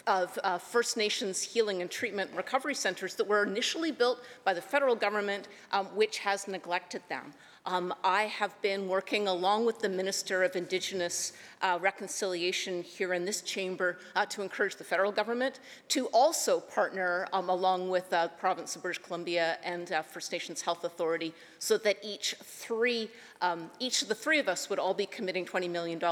of 0.06 0.38
uh, 0.42 0.58
First 0.58 0.96
Nations 0.96 1.42
healing 1.42 1.82
and 1.82 1.90
treatment 1.90 2.30
recovery 2.34 2.74
centers 2.74 3.14
that 3.16 3.26
were 3.26 3.44
initially 3.44 3.92
built 3.92 4.20
by 4.44 4.54
the 4.54 4.62
federal 4.62 4.94
government, 4.94 5.48
um, 5.72 5.86
which 5.86 6.18
has 6.18 6.48
neglected 6.48 7.02
them. 7.08 7.32
Um, 7.64 7.94
I 8.02 8.24
have 8.24 8.60
been 8.60 8.88
working 8.88 9.28
along 9.28 9.66
with 9.66 9.78
the 9.78 9.88
Minister 9.88 10.42
of 10.42 10.56
Indigenous 10.56 11.32
uh, 11.60 11.78
Reconciliation 11.80 12.82
here 12.82 13.14
in 13.14 13.24
this 13.24 13.40
chamber 13.40 13.98
uh, 14.16 14.26
to 14.26 14.42
encourage 14.42 14.74
the 14.74 14.82
federal 14.82 15.12
government 15.12 15.60
to 15.90 16.06
also 16.06 16.58
partner 16.58 17.28
um, 17.32 17.48
along 17.50 17.88
with 17.88 18.10
the 18.10 18.16
uh, 18.16 18.28
province 18.28 18.74
of 18.74 18.82
British 18.82 19.00
Columbia 19.00 19.58
and 19.62 19.92
uh, 19.92 20.02
First 20.02 20.32
Nations 20.32 20.60
Health 20.60 20.82
Authority 20.82 21.32
so 21.60 21.78
that 21.78 21.98
each 22.02 22.34
three, 22.42 23.08
um, 23.40 23.70
each 23.78 24.02
of 24.02 24.08
the 24.08 24.14
three 24.16 24.40
of 24.40 24.48
us 24.48 24.68
would 24.68 24.80
all 24.80 24.94
be 24.94 25.06
committing 25.06 25.46
$20 25.46 25.70
million. 25.70 26.02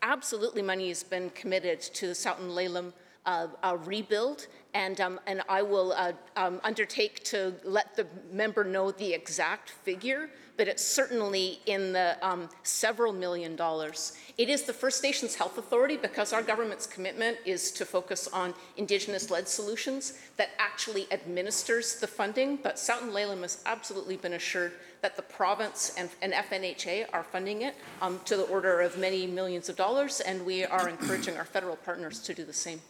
Absolutely 0.00 0.62
money 0.62 0.88
has 0.88 1.02
been 1.02 1.28
committed 1.30 1.82
to 1.82 2.06
the 2.06 2.14
Tsow-Tun 2.14 2.54
Le 2.54 2.68
Lum 2.70 2.94
uh, 3.26 3.76
rebuild, 3.84 4.46
and, 4.74 5.00
um, 5.00 5.20
and 5.26 5.42
I 5.48 5.62
will 5.62 5.92
uh, 5.92 6.12
um, 6.36 6.60
undertake 6.64 7.24
to 7.24 7.54
let 7.64 7.96
the 7.96 8.06
member 8.32 8.64
know 8.64 8.90
the 8.90 9.12
exact 9.12 9.70
figure 9.70 10.30
but 10.56 10.68
it's 10.68 10.84
certainly 10.84 11.60
in 11.66 11.92
the 11.92 12.16
um, 12.22 12.48
several 12.62 13.12
million 13.12 13.56
dollars. 13.56 14.16
It 14.38 14.48
is 14.48 14.62
the 14.62 14.72
First 14.72 15.02
Nations 15.02 15.34
Health 15.34 15.58
Authority, 15.58 15.96
because 15.96 16.32
our 16.32 16.42
government's 16.42 16.86
commitment 16.86 17.38
is 17.44 17.70
to 17.72 17.84
focus 17.84 18.28
on 18.28 18.54
Indigenous-led 18.76 19.48
solutions, 19.48 20.14
that 20.36 20.50
actually 20.58 21.06
administers 21.12 22.00
the 22.00 22.06
funding, 22.06 22.56
but 22.56 22.76
Tsow-Tun 22.76 23.12
Le 23.12 23.26
Lum 23.26 23.42
has 23.42 23.62
absolutely 23.66 24.16
been 24.16 24.34
assured 24.34 24.72
that 25.02 25.16
the 25.16 25.22
province 25.22 25.94
and, 25.98 26.08
and 26.22 26.32
FNHA 26.32 27.06
are 27.12 27.22
funding 27.22 27.62
it 27.62 27.74
um, 28.02 28.20
to 28.24 28.36
the 28.36 28.44
order 28.44 28.80
of 28.80 28.98
many 28.98 29.26
millions 29.26 29.68
of 29.68 29.76
dollars, 29.76 30.20
and 30.20 30.44
we 30.44 30.64
are 30.64 30.88
encouraging 30.88 31.36
our 31.36 31.44
federal 31.44 31.76
partners 31.76 32.18
to 32.20 32.34
do 32.34 32.44
the 32.44 32.52
same. 32.52 32.80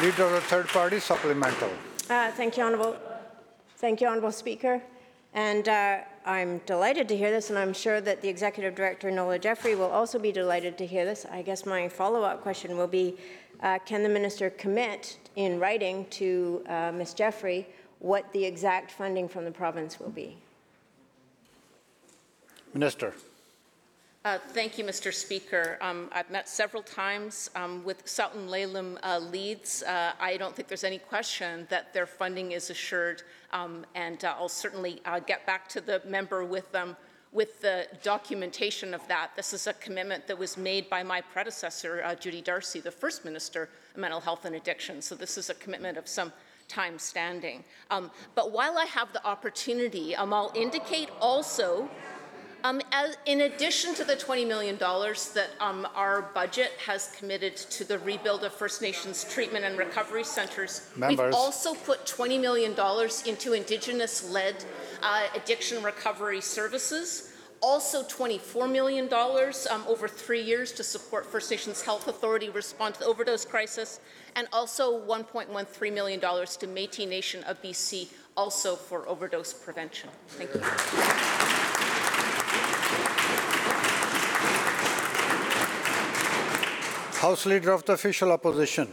Leader 0.00 0.24
of 0.24 0.32
the 0.32 0.40
Third 0.40 0.66
Party 0.68 0.98
Supplemental. 0.98 1.70
Uh, 2.10 2.30
thank 2.32 2.56
you, 2.56 2.64
Honourable. 2.64 2.96
Thank 3.76 4.00
you, 4.00 4.08
Honourable 4.08 4.32
Speaker. 4.32 4.82
And 5.34 5.68
uh, 5.68 5.98
I'm 6.26 6.58
delighted 6.66 7.08
to 7.08 7.16
hear 7.16 7.30
this, 7.30 7.50
and 7.50 7.58
I'm 7.58 7.72
sure 7.72 8.00
that 8.00 8.20
the 8.20 8.28
Executive 8.28 8.74
Director, 8.74 9.10
Nola 9.10 9.38
Jeffrey, 9.38 9.74
will 9.74 9.90
also 9.90 10.18
be 10.18 10.32
delighted 10.32 10.76
to 10.78 10.86
hear 10.86 11.04
this. 11.04 11.26
I 11.30 11.42
guess 11.42 11.64
my 11.64 11.88
follow-up 11.88 12.42
question 12.42 12.76
will 12.76 12.88
be, 12.88 13.16
uh, 13.62 13.78
can 13.86 14.02
the 14.02 14.08
Minister 14.08 14.50
commit 14.50 15.18
in 15.36 15.60
writing 15.60 16.06
to 16.10 16.64
uh, 16.68 16.92
Ms. 16.92 17.14
Jeffrey 17.14 17.66
what 18.00 18.30
the 18.32 18.44
exact 18.44 18.90
funding 18.90 19.28
from 19.28 19.44
the 19.44 19.50
province 19.50 19.98
will 19.98 20.10
be? 20.10 20.36
Minister. 22.74 23.14
Uh, 24.26 24.38
thank 24.38 24.78
you, 24.78 24.84
Mr. 24.84 25.12
Speaker. 25.12 25.76
Um, 25.82 26.08
I've 26.10 26.30
met 26.30 26.48
several 26.48 26.82
times 26.82 27.50
um, 27.54 27.84
with 27.84 28.06
Tsow-Tun 28.06 28.48
Le 28.48 28.64
Lum 28.64 28.98
uh, 29.02 29.18
leads. 29.18 29.82
Uh, 29.82 30.12
I 30.18 30.38
don't 30.38 30.56
think 30.56 30.66
there's 30.66 30.82
any 30.82 30.96
question 30.96 31.66
that 31.68 31.92
their 31.92 32.06
funding 32.06 32.52
is 32.52 32.70
assured, 32.70 33.22
um, 33.52 33.84
and 33.94 34.24
uh, 34.24 34.34
I'll 34.38 34.48
certainly 34.48 35.02
uh, 35.04 35.20
get 35.20 35.44
back 35.44 35.68
to 35.68 35.82
the 35.82 36.00
member 36.06 36.42
with 36.42 36.72
them 36.72 36.96
with 37.32 37.60
the 37.60 37.86
documentation 38.02 38.94
of 38.94 39.06
that. 39.08 39.32
This 39.36 39.52
is 39.52 39.66
a 39.66 39.74
commitment 39.74 40.26
that 40.26 40.38
was 40.38 40.56
made 40.56 40.88
by 40.88 41.02
my 41.02 41.20
predecessor, 41.20 42.02
uh, 42.02 42.14
Judy 42.14 42.40
Darcy, 42.40 42.80
the 42.80 42.90
first 42.90 43.26
Minister 43.26 43.68
of 43.94 44.00
Mental 44.00 44.20
Health 44.20 44.46
and 44.46 44.56
Addiction. 44.56 45.02
So 45.02 45.14
this 45.14 45.36
is 45.36 45.50
a 45.50 45.54
commitment 45.54 45.98
of 45.98 46.08
some 46.08 46.32
time 46.66 46.98
standing. 46.98 47.62
Um, 47.90 48.10
but 48.34 48.52
while 48.52 48.78
I 48.78 48.86
have 48.86 49.12
the 49.12 49.22
opportunity, 49.26 50.16
um, 50.16 50.32
I'll 50.32 50.52
indicate 50.54 51.10
also 51.20 51.90
um, 52.64 52.80
as, 52.92 53.16
in 53.26 53.42
addition 53.42 53.94
to 53.94 54.04
the 54.04 54.14
$20 54.16 54.48
million 54.48 54.78
that 54.78 55.50
um, 55.60 55.86
our 55.94 56.22
budget 56.22 56.72
has 56.84 57.14
committed 57.16 57.56
to 57.56 57.84
the 57.84 57.98
rebuild 58.00 58.42
of 58.42 58.54
First 58.54 58.80
Nations 58.80 59.24
treatment 59.30 59.66
and 59.66 59.76
recovery 59.76 60.24
centers, 60.24 60.88
Members. 60.96 61.26
we've 61.26 61.34
also 61.34 61.74
put 61.74 62.06
$20 62.06 62.40
million 62.40 62.74
into 63.26 63.52
Indigenous-led 63.52 64.64
uh, 65.02 65.26
addiction 65.36 65.82
recovery 65.82 66.40
services. 66.40 67.32
Also 67.60 68.02
$24 68.02 68.70
million 68.70 69.12
um, 69.12 69.84
over 69.86 70.08
three 70.08 70.42
years 70.42 70.72
to 70.72 70.82
support 70.82 71.24
First 71.26 71.50
Nations 71.50 71.82
Health 71.82 72.08
Authority 72.08 72.48
respond 72.48 72.94
to 72.94 73.00
the 73.00 73.06
overdose 73.06 73.44
crisis, 73.44 74.00
and 74.36 74.48
also 74.52 75.00
$1.13 75.06 75.92
million 75.92 76.20
to 76.20 76.26
Métis 76.66 77.08
Nation 77.08 77.44
of 77.44 77.60
BC, 77.62 78.08
also 78.36 78.74
for 78.74 79.06
overdose 79.06 79.52
prevention. 79.52 80.08
Thank 80.28 80.54
you. 80.54 81.43
House 87.24 87.46
Leader 87.46 87.72
of 87.72 87.82
the 87.86 87.94
Official 87.94 88.32
Opposition. 88.32 88.86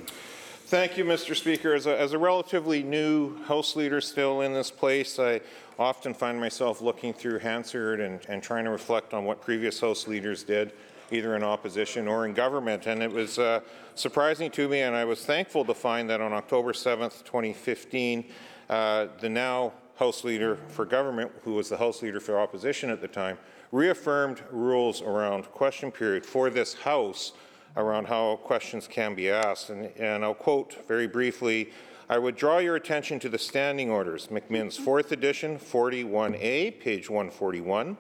Thank 0.67 0.97
you, 0.97 1.03
Mr. 1.03 1.35
Speaker. 1.35 1.73
As 1.73 1.85
a, 1.85 1.99
as 1.99 2.13
a, 2.13 2.17
relatively 2.17 2.81
new 2.81 3.35
House 3.43 3.75
Leader 3.75 3.99
still 3.99 4.39
in 4.39 4.53
this 4.53 4.71
place, 4.71 5.19
I 5.19 5.41
often 5.77 6.13
find 6.13 6.39
myself 6.39 6.79
looking 6.79 7.11
through 7.11 7.39
Hansard 7.39 7.99
and, 7.99 8.21
and 8.29 8.41
trying 8.41 8.63
to 8.63 8.69
reflect 8.69 9.13
on 9.13 9.25
what 9.25 9.41
previous 9.41 9.81
House 9.81 10.07
Leaders 10.07 10.43
did, 10.43 10.71
either 11.11 11.35
in 11.35 11.43
opposition 11.43 12.07
or 12.07 12.25
in 12.25 12.33
government. 12.33 12.87
And 12.87 13.03
it 13.03 13.11
was 13.11 13.37
uh, 13.37 13.59
surprising 13.95 14.49
to 14.51 14.69
me, 14.69 14.79
and 14.79 14.95
I 14.95 15.03
was 15.03 15.25
thankful 15.25 15.65
to 15.65 15.73
find 15.73 16.09
that 16.09 16.21
on 16.21 16.31
October 16.31 16.71
7th, 16.71 17.25
2015, 17.25 18.23
uh, 18.69 19.07
the 19.19 19.27
now 19.27 19.73
House 19.97 20.23
Leader 20.23 20.55
for 20.69 20.85
Government, 20.85 21.33
who 21.43 21.55
was 21.55 21.67
the 21.67 21.75
House 21.75 22.01
Leader 22.01 22.21
for 22.21 22.39
Opposition 22.39 22.91
at 22.91 23.01
the 23.01 23.09
time, 23.09 23.37
reaffirmed 23.73 24.41
rules 24.51 25.01
around 25.01 25.51
question 25.51 25.91
period 25.91 26.25
for 26.25 26.49
this 26.49 26.73
House 26.75 27.33
around 27.77 28.07
how 28.07 28.37
questions 28.37 28.87
can 28.87 29.15
be 29.15 29.29
asked. 29.29 29.69
And, 29.69 29.85
and 29.97 30.23
I'll 30.23 30.33
quote 30.33 30.87
very 30.87 31.07
briefly, 31.07 31.71
I 32.09 32.17
would 32.17 32.35
draw 32.35 32.57
your 32.57 32.75
attention 32.75 33.19
to 33.19 33.29
the 33.29 33.37
standing 33.37 33.89
orders, 33.89 34.27
MacMinn's 34.27 34.77
fourth 34.77 35.11
edition, 35.13 35.57
41A, 35.57 36.79
page 36.79 37.09
141, 37.09 37.95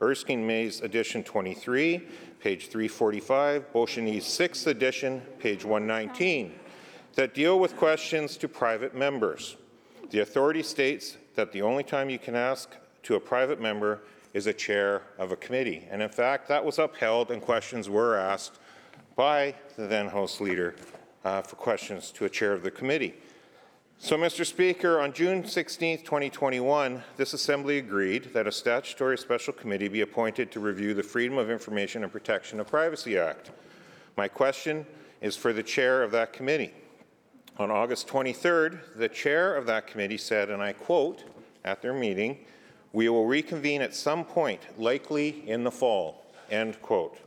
Erskine 0.00 0.46
May's 0.46 0.82
edition 0.82 1.24
23, 1.24 2.06
page 2.40 2.68
345, 2.68 3.72
Beauchesne's 3.72 4.24
sixth 4.24 4.68
edition, 4.68 5.20
page 5.40 5.64
119. 5.64 6.54
that 7.16 7.34
deal 7.34 7.58
with 7.58 7.76
questions 7.76 8.36
to 8.36 8.46
private 8.46 8.94
members. 8.94 9.56
The 10.10 10.20
authority 10.20 10.62
states 10.62 11.16
that 11.34 11.50
the 11.50 11.62
only 11.62 11.82
time 11.82 12.08
you 12.08 12.18
can 12.18 12.36
ask 12.36 12.76
to 13.04 13.16
a 13.16 13.20
private 13.20 13.60
member 13.60 14.00
is 14.32 14.46
a 14.46 14.52
chair 14.52 15.02
of 15.18 15.32
a 15.32 15.36
committee. 15.36 15.88
And 15.90 16.02
in 16.02 16.10
fact, 16.10 16.46
that 16.48 16.64
was 16.64 16.78
upheld 16.78 17.30
and 17.30 17.42
questions 17.42 17.88
were 17.88 18.16
asked 18.16 18.58
by 19.16 19.54
the 19.76 19.86
then 19.86 20.08
House 20.08 20.40
Leader 20.40 20.76
uh, 21.24 21.40
for 21.40 21.56
questions 21.56 22.10
to 22.12 22.26
a 22.26 22.30
chair 22.30 22.52
of 22.52 22.62
the 22.62 22.70
committee. 22.70 23.14
So, 23.98 24.18
Mr. 24.18 24.44
Speaker, 24.44 25.00
on 25.00 25.14
June 25.14 25.46
16, 25.46 26.04
2021, 26.04 27.02
this 27.16 27.32
Assembly 27.32 27.78
agreed 27.78 28.34
that 28.34 28.46
a 28.46 28.52
statutory 28.52 29.16
special 29.16 29.54
committee 29.54 29.88
be 29.88 30.02
appointed 30.02 30.52
to 30.52 30.60
review 30.60 30.92
the 30.92 31.02
Freedom 31.02 31.38
of 31.38 31.50
Information 31.50 32.02
and 32.02 32.12
Protection 32.12 32.60
of 32.60 32.68
Privacy 32.68 33.16
Act. 33.16 33.52
My 34.18 34.28
question 34.28 34.84
is 35.22 35.34
for 35.34 35.54
the 35.54 35.62
chair 35.62 36.02
of 36.02 36.10
that 36.12 36.34
committee. 36.34 36.74
On 37.58 37.70
August 37.70 38.06
23rd, 38.06 38.96
the 38.96 39.08
chair 39.08 39.56
of 39.56 39.64
that 39.64 39.86
committee 39.86 40.18
said, 40.18 40.50
and 40.50 40.62
I 40.62 40.74
quote, 40.74 41.24
at 41.64 41.80
their 41.80 41.94
meeting, 41.94 42.38
we 42.92 43.08
will 43.08 43.24
reconvene 43.24 43.80
at 43.80 43.94
some 43.94 44.26
point, 44.26 44.60
likely 44.78 45.42
in 45.48 45.64
the 45.64 45.70
fall, 45.70 46.26
end 46.50 46.80
quote. 46.82 47.18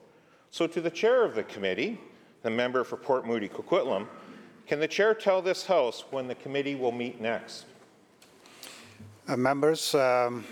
So 0.52 0.68
to 0.68 0.82
the 0.82 0.90
chair 0.90 1.24
of 1.24 1.36
the 1.36 1.44
committee, 1.44 2.00
the 2.44 2.50
member 2.50 2.84
for 2.84 2.98
Port 2.98 3.26
Moody 3.26 3.50
Coquitlam, 3.50 4.08
can 4.68 4.80
the 4.80 4.88
chair 4.88 5.14
tell 5.14 5.42
this 5.42 5.66
House 5.66 6.06
when 6.12 6.28
the 6.28 6.36
committee 6.36 6.76
will 6.76 6.92
meet 6.92 7.20
next? 7.22 7.66
Uh, 9.28 9.38
Members, 9.38 9.94
um, 9.96 10.46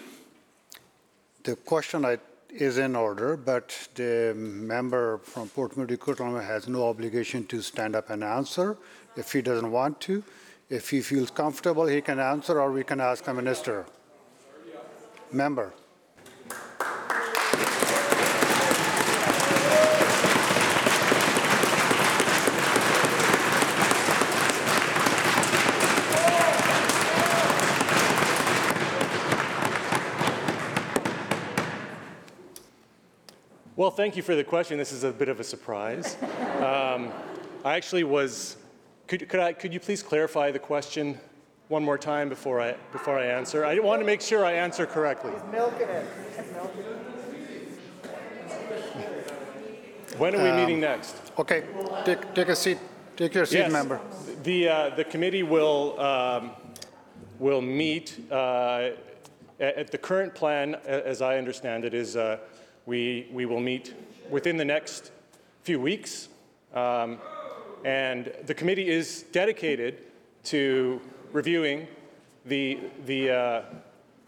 the 1.43 1.55
question 1.55 2.05
I- 2.05 2.19
is 2.49 2.77
in 2.77 2.95
order, 2.95 3.35
but 3.35 3.89
the 3.95 4.33
member 4.35 5.17
from 5.19 5.49
Port 5.49 5.75
Moody 5.77 5.97
Coquitlam 5.97 6.43
has 6.43 6.67
no 6.67 6.87
obligation 6.87 7.45
to 7.47 7.61
stand 7.61 7.95
up 7.95 8.09
and 8.09 8.23
answer 8.23 8.77
if 9.15 9.31
he 9.33 9.41
doesn't 9.41 9.71
want 9.71 9.99
to. 10.01 10.23
If 10.69 10.89
he 10.89 11.01
feels 11.01 11.31
comfortable, 11.31 11.85
he 11.85 12.01
can 12.01 12.19
answer, 12.19 12.59
or 12.59 12.71
we 12.71 12.83
can 12.83 12.99
ask 12.99 13.23
the 13.23 13.33
minister. 13.33 13.85
Member. 15.31 15.73
Well, 33.77 33.91
thank 33.91 34.15
you 34.17 34.23
for 34.23 34.35
the 34.35 34.43
question. 34.43 34.79
This 34.79 34.91
is 34.91 35.03
a 35.03 35.11
bit 35.11 35.29
of 35.29 35.39
a 35.39 35.43
surprise. 35.43 36.17
Um, 36.57 37.11
I 37.63 37.75
actually 37.75 38.03
was. 38.03 38.57
Could, 39.05 39.29
could, 39.29 39.39
I, 39.39 39.53
could 39.53 39.71
you 39.71 39.79
please 39.79 40.01
clarify 40.01 40.49
the 40.49 40.57
question 40.57 41.19
one 41.67 41.83
more 41.83 41.99
time 41.99 42.29
before 42.29 42.59
I, 42.59 42.73
before 42.91 43.19
I 43.19 43.27
answer? 43.27 43.63
I 43.63 43.77
want 43.77 44.01
to 44.01 44.05
make 44.05 44.21
sure 44.21 44.43
I 44.43 44.53
answer 44.53 44.87
correctly. 44.87 45.33
When 50.17 50.33
are 50.33 50.43
we 50.43 50.51
meeting 50.51 50.79
next? 50.79 51.15
Okay, 51.37 51.63
take, 52.05 52.33
take 52.33 52.47
a 52.47 52.55
seat. 52.55 52.79
Take 53.15 53.35
your 53.35 53.45
seat, 53.45 53.59
Yes. 53.59 53.71
member. 53.71 54.01
The, 54.41 54.67
uh, 54.67 54.89
the 54.95 55.03
committee 55.03 55.43
will, 55.43 55.99
um, 55.99 56.51
will 57.37 57.61
meet, 57.61 58.19
uh, 58.31 58.89
at, 59.59 59.75
at 59.75 59.91
the 59.91 59.97
current 59.99 60.33
plan, 60.33 60.73
as 60.87 61.21
I 61.21 61.37
understand 61.37 61.85
it, 61.85 61.93
is 61.93 62.15
uh, 62.17 62.39
we, 62.87 63.27
we 63.31 63.45
will 63.45 63.59
meet 63.59 63.93
within 64.31 64.57
the 64.57 64.65
next 64.65 65.11
few 65.61 65.79
weeks. 65.79 66.29
Um, 66.73 67.19
and 67.85 68.31
the 68.45 68.53
committee 68.53 68.89
is 68.89 69.25
dedicated 69.31 69.99
to 70.45 70.99
reviewing 71.31 71.87
the, 72.45 72.79
the, 73.05 73.29
uh, 73.29 73.61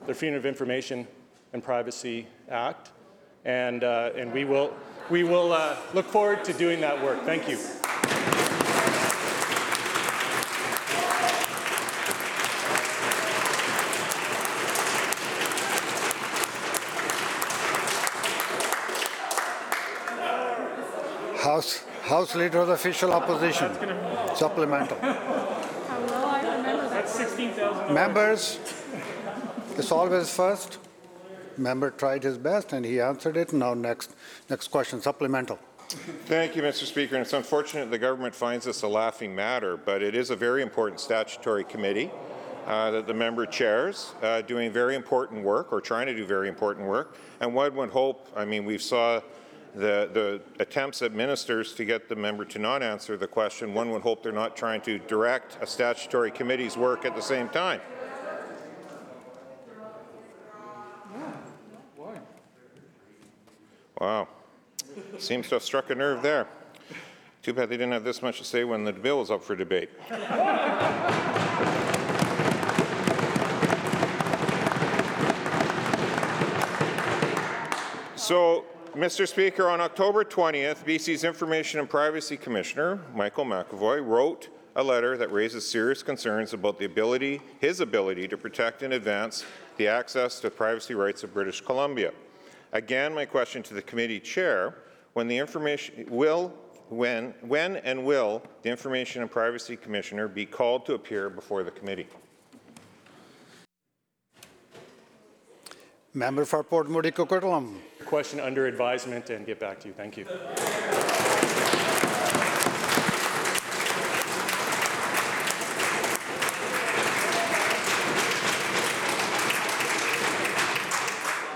the 0.06 0.14
Freedom 0.14 0.38
of 0.38 0.46
Information 0.46 1.08
and 1.54 1.64
Privacy 1.64 2.28
Act. 2.50 2.92
And, 3.46 3.84
uh, 3.84 4.12
and 4.16 4.32
we 4.34 4.44
will, 4.44 4.74
we 5.10 5.24
will 5.24 5.54
uh, 5.54 5.78
look 5.94 6.06
forward 6.06 6.44
to 6.44 6.54
doing 6.54 6.82
that 6.82 7.02
work. 7.02 7.24
Thank 7.24 7.50
you. 7.50 7.58
House, 22.20 22.32
House 22.32 22.42
Leader 22.42 22.60
of 22.60 22.68
the 22.68 22.74
Official 22.74 23.14
Opposition. 23.14 23.74
Supplemental. 24.36 24.98
That's 26.92 27.14
16,000. 27.14 27.94
Members, 27.94 28.60
it's 29.78 29.90
always 29.92 30.30
first. 30.30 30.80
Member 31.58 31.92
tried 31.92 32.24
his 32.24 32.38
best 32.38 32.74
and 32.74 32.86
he 32.86 33.00
answered 33.00 33.38
it. 33.38 33.54
Now 33.54 33.74
next, 33.74 34.16
next 34.50 34.68
question, 34.68 35.02
supplemental. 35.02 35.60
Thank 36.26 36.58
you, 36.58 36.62
Mr. 36.62 36.84
Speaker. 36.84 37.16
And 37.16 37.22
it's 37.24 37.32
unfortunate 37.32 37.90
the 37.90 37.98
government 37.98 38.36
finds 38.36 38.66
this 38.66 38.82
a 38.82 38.88
laughing 38.88 39.34
matter, 39.34 39.78
but 39.78 40.04
it 40.04 40.14
is 40.14 40.30
a 40.30 40.36
very 40.36 40.62
important 40.62 41.00
statutory 41.00 41.64
committee 41.64 42.12
uh, 42.68 42.92
that 42.92 43.08
the 43.08 43.14
member 43.14 43.46
chairs, 43.46 44.14
uh, 44.22 44.42
doing 44.42 44.74
very 44.74 44.96
important 44.96 45.42
work 45.42 45.72
or 45.72 45.80
trying 45.80 46.08
to 46.08 46.14
do 46.14 46.26
very 46.26 46.50
important 46.50 46.86
work. 46.86 47.16
And 47.40 47.56
one 47.56 47.74
would 47.76 47.92
hope, 47.92 48.28
I 48.36 48.44
mean, 48.44 48.66
we 48.66 48.78
saw 48.78 49.22
the, 49.76 50.10
the 50.14 50.42
attempts 50.60 51.02
at 51.02 51.14
ministers 51.14 51.74
to 51.74 51.86
get 51.86 52.10
the 52.10 52.16
member 52.16 52.46
to 52.46 52.60
not 52.60 52.82
answer 52.84 53.18
the 53.18 53.28
question. 53.28 53.74
One 53.74 53.92
would 53.92 54.02
hope 54.02 54.24
they're 54.24 54.32
not 54.32 54.56
trying 54.56 54.82
to 54.82 55.00
direct 55.00 55.58
a 55.62 55.68
statutory 55.68 56.32
committee's 56.32 56.76
work 56.78 57.06
at 57.06 57.16
the 57.16 57.22
same 57.22 57.50
time. 57.50 57.82
Wow. 64.00 64.30
Seems 65.18 65.50
to 65.50 65.56
have 65.56 65.64
struck 65.64 65.90
a 65.90 65.96
nerve 65.96 66.22
there. 66.22 66.48
Too 67.42 67.54
bad 67.54 67.70
they 67.70 67.76
didn't 67.76 67.92
have 67.92 68.04
this 68.04 68.22
much 68.22 68.38
to 68.40 68.46
say 68.46 68.64
when 68.64 68.86
the 68.86 68.94
bill 68.94 69.20
was 69.20 69.30
up 69.30 69.44
for 69.44 69.56
debate. 69.56 69.90
So, 78.16 78.66
Mr. 79.00 79.26
Speaker, 79.26 79.70
on 79.70 79.80
October 79.80 80.26
20th, 80.26 80.84
BC's 80.84 81.24
Information 81.24 81.80
and 81.80 81.90
Privacy 81.90 82.36
Commissioner, 82.36 83.00
Michael 83.16 83.46
McEvoy, 83.46 84.06
wrote 84.06 84.50
a 84.76 84.84
letter 84.84 85.16
that 85.16 85.32
raises 85.32 85.66
serious 85.66 86.04
concerns 86.04 86.52
about 86.52 86.78
the 86.78 86.84
ability, 86.84 87.40
his 87.62 87.80
ability 87.80 88.28
to 88.28 88.36
protect 88.36 88.84
and 88.84 88.92
advance 88.92 89.46
the 89.78 89.88
access 89.88 90.42
to 90.42 90.50
privacy 90.50 90.96
rights 90.96 91.24
of 91.24 91.34
British 91.34 91.62
Columbia. 91.62 92.12
Again, 92.74 93.16
my 93.16 93.24
question 93.24 93.64
to 93.64 93.74
the 93.74 93.82
committee 93.82 94.20
chair, 94.20 94.76
when 95.14 95.30
the 95.30 95.38
information 95.38 96.06
will 96.10 96.54
when 96.90 97.34
when 97.40 97.78
and 97.78 98.04
will 98.04 98.44
the 98.64 98.70
Information 98.70 99.22
and 99.22 99.32
Privacy 99.32 99.78
Commissioner 99.78 100.28
be 100.28 100.46
called 100.46 100.86
to 100.88 100.94
appear 100.96 101.30
before 101.30 101.64
the 101.64 101.72
committee? 101.72 102.08
Member 106.14 106.44
for 106.44 106.64
Port 106.66 106.90
Moody. 106.90 107.12
Question 108.10 108.40
under 108.40 108.66
advisement 108.66 109.30
and 109.30 109.46
get 109.46 109.60
back 109.60 109.80
to 109.82 109.88
you. 109.88 109.94
Thank 109.94 110.18
you. 110.18 110.26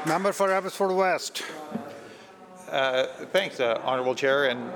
Member 0.06 0.32
for 0.32 0.52
Abbotsford 0.52 0.92
West. 0.96 1.42
Uh, 2.70 3.08
Thanks, 3.32 3.60
uh, 3.60 3.82
Honorable 3.84 4.14
Chair. 4.14 4.50
And 4.50 4.72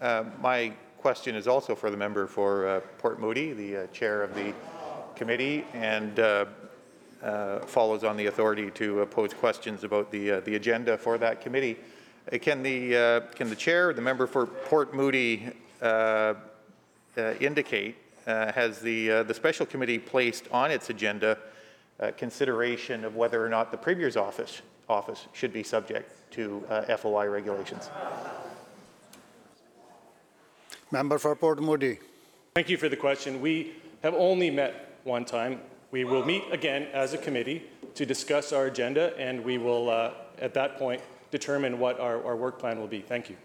uh, 0.00 0.24
my 0.40 0.72
question 0.98 1.36
is 1.36 1.46
also 1.46 1.76
for 1.76 1.88
the 1.88 1.96
member 1.96 2.26
for 2.26 2.66
uh, 2.66 2.80
Port 2.98 3.20
Moody, 3.20 3.52
the 3.52 3.76
uh, 3.76 3.86
chair 3.92 4.24
of 4.24 4.34
the 4.34 4.52
committee, 5.14 5.64
and 5.72 6.18
uh, 7.22 7.60
follows 7.60 8.04
on 8.04 8.16
the 8.16 8.26
authority 8.26 8.70
to 8.72 9.02
uh, 9.02 9.06
pose 9.06 9.32
questions 9.34 9.84
about 9.84 10.10
the 10.10 10.32
uh, 10.32 10.40
the 10.40 10.56
agenda 10.56 10.96
for 10.98 11.18
that 11.18 11.40
committee. 11.40 11.76
Uh, 12.32 12.38
Can 12.38 12.62
the 12.62 12.96
uh, 12.96 13.20
can 13.34 13.48
the 13.48 13.56
chair, 13.56 13.92
the 13.92 14.02
member 14.02 14.26
for 14.26 14.46
Port 14.46 14.94
Moody, 14.94 15.50
uh, 15.80 16.34
uh, 17.16 17.34
indicate 17.40 17.96
uh, 18.26 18.52
has 18.52 18.80
the 18.80 19.10
uh, 19.10 19.22
the 19.22 19.34
special 19.34 19.66
committee 19.66 19.98
placed 19.98 20.48
on 20.52 20.70
its 20.70 20.90
agenda 20.90 21.38
uh, 22.00 22.10
consideration 22.16 23.04
of 23.04 23.16
whether 23.16 23.44
or 23.44 23.48
not 23.48 23.70
the 23.70 23.76
Premier's 23.78 24.16
office 24.16 24.62
office 24.88 25.26
should 25.32 25.52
be 25.52 25.62
subject 25.62 26.10
to 26.32 26.62
uh, 26.68 26.96
FOI 26.96 27.26
regulations? 27.26 27.90
Member 30.90 31.18
for 31.18 31.34
Port 31.34 31.60
Moody. 31.60 31.98
Thank 32.54 32.68
you 32.68 32.76
for 32.76 32.88
the 32.88 32.96
question. 32.96 33.40
We 33.40 33.74
have 34.02 34.14
only 34.14 34.50
met 34.50 34.98
one 35.04 35.24
time. 35.24 35.60
We 35.90 36.04
will 36.04 36.24
meet 36.24 36.44
again 36.50 36.88
as 36.92 37.14
a 37.14 37.18
committee 37.18 37.62
to 37.94 38.04
discuss 38.04 38.52
our 38.52 38.66
agenda, 38.66 39.16
and 39.18 39.44
we 39.44 39.56
will, 39.58 39.88
uh, 39.88 40.12
at 40.38 40.52
that 40.54 40.78
point, 40.78 41.00
determine 41.30 41.78
what 41.78 42.00
our, 42.00 42.22
our 42.24 42.36
work 42.36 42.58
plan 42.58 42.78
will 42.80 42.88
be. 42.88 43.00
Thank 43.00 43.30
you. 43.30 43.36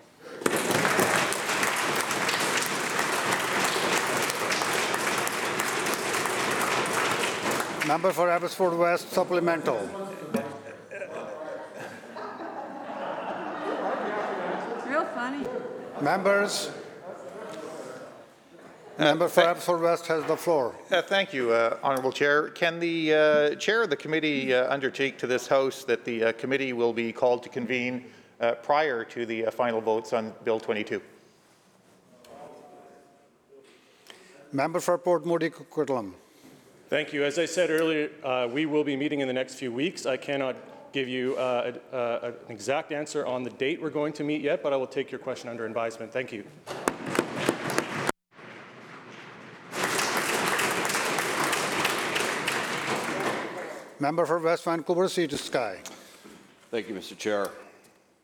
Member 7.87 8.11
for 8.11 8.29
Abbotsford 8.29 8.77
West 8.77 9.11
supplemental. 9.11 9.79
Real 14.87 15.05
funny. 15.05 15.45
Members, 16.01 16.69
member 18.97 19.27
for 19.27 19.41
Abbotsford 19.41 19.81
West 19.81 20.07
has 20.07 20.23
the 20.25 20.37
floor. 20.37 20.75
Uh, 20.89 21.01
Thank 21.01 21.33
you, 21.33 21.51
uh, 21.51 21.77
Honourable 21.83 22.11
Chair. 22.11 22.49
Can 22.49 22.79
the 22.79 23.13
uh, 23.13 23.55
Chair 23.55 23.83
of 23.83 23.89
the 23.89 23.95
committee 23.95 24.53
uh, 24.53 24.71
undertake 24.71 25.17
to 25.19 25.27
this 25.27 25.47
House 25.47 25.83
that 25.85 26.05
the 26.05 26.23
uh, 26.25 26.31
committee 26.33 26.73
will 26.73 26.93
be 26.93 27.11
called 27.11 27.43
to 27.43 27.49
convene 27.49 28.05
uh, 28.39 28.53
prior 28.55 29.03
to 29.05 29.25
the 29.25 29.45
uh, 29.45 29.51
final 29.51 29.81
votes 29.81 30.13
on 30.13 30.33
Bill 30.43 30.59
22? 30.59 31.01
Member 34.51 34.79
for 34.79 34.97
Port 34.97 35.25
Moody 35.25 35.49
Coquitlam. 35.49 36.13
Thank 36.89 37.13
you. 37.13 37.23
As 37.23 37.39
I 37.39 37.45
said 37.45 37.69
earlier, 37.69 38.09
uh, 38.21 38.49
we 38.51 38.65
will 38.65 38.83
be 38.83 38.97
meeting 38.97 39.21
in 39.21 39.27
the 39.27 39.33
next 39.33 39.55
few 39.55 39.71
weeks. 39.71 40.05
I 40.05 40.17
cannot 40.17 40.57
give 40.91 41.07
you 41.07 41.37
uh, 41.37 41.71
a, 41.93 41.95
a, 41.95 42.27
an 42.27 42.33
exact 42.49 42.91
answer 42.91 43.25
on 43.25 43.43
the 43.43 43.49
date 43.51 43.81
we're 43.81 43.89
going 43.89 44.11
to 44.11 44.25
meet 44.25 44.41
yet, 44.41 44.61
but 44.61 44.73
I 44.73 44.75
will 44.75 44.87
take 44.87 45.09
your 45.09 45.19
question 45.19 45.49
under 45.49 45.65
advisement. 45.65 46.11
Thank 46.11 46.33
you. 46.33 46.43
Member 54.01 54.25
for 54.25 54.39
West 54.39 54.63
Vancouver, 54.63 55.07
to 55.07 55.37
Sky. 55.37 55.77
Thank 56.71 56.89
you, 56.89 56.95
Mr. 56.95 57.15
Chair. 57.15 57.51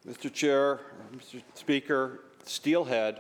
Mr. 0.10 0.34
Chair, 0.34 0.80
Mr. 1.16 1.40
Speaker, 1.54 2.22
steelhead 2.46 3.20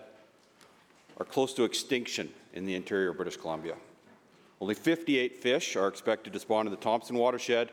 are 1.19 1.25
close 1.25 1.53
to 1.53 1.65
extinction 1.65 2.31
in 2.55 2.65
the 2.65 2.73
interior 2.73 3.11
of 3.11 3.17
British 3.17 3.37
Columbia. 3.37 3.75
Only 4.59 4.73
58 4.73 5.35
fish 5.35 5.75
are 5.75 5.87
expected 5.87 6.33
to 6.33 6.39
spawn 6.39 6.65
in 6.65 6.71
the 6.71 6.77
Thompson 6.77 7.15
watershed 7.15 7.69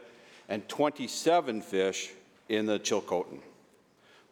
and 0.51 0.69
27 0.69 1.63
fish 1.63 2.11
in 2.51 2.67
the 2.67 2.79
Chilcotin. 2.79 3.39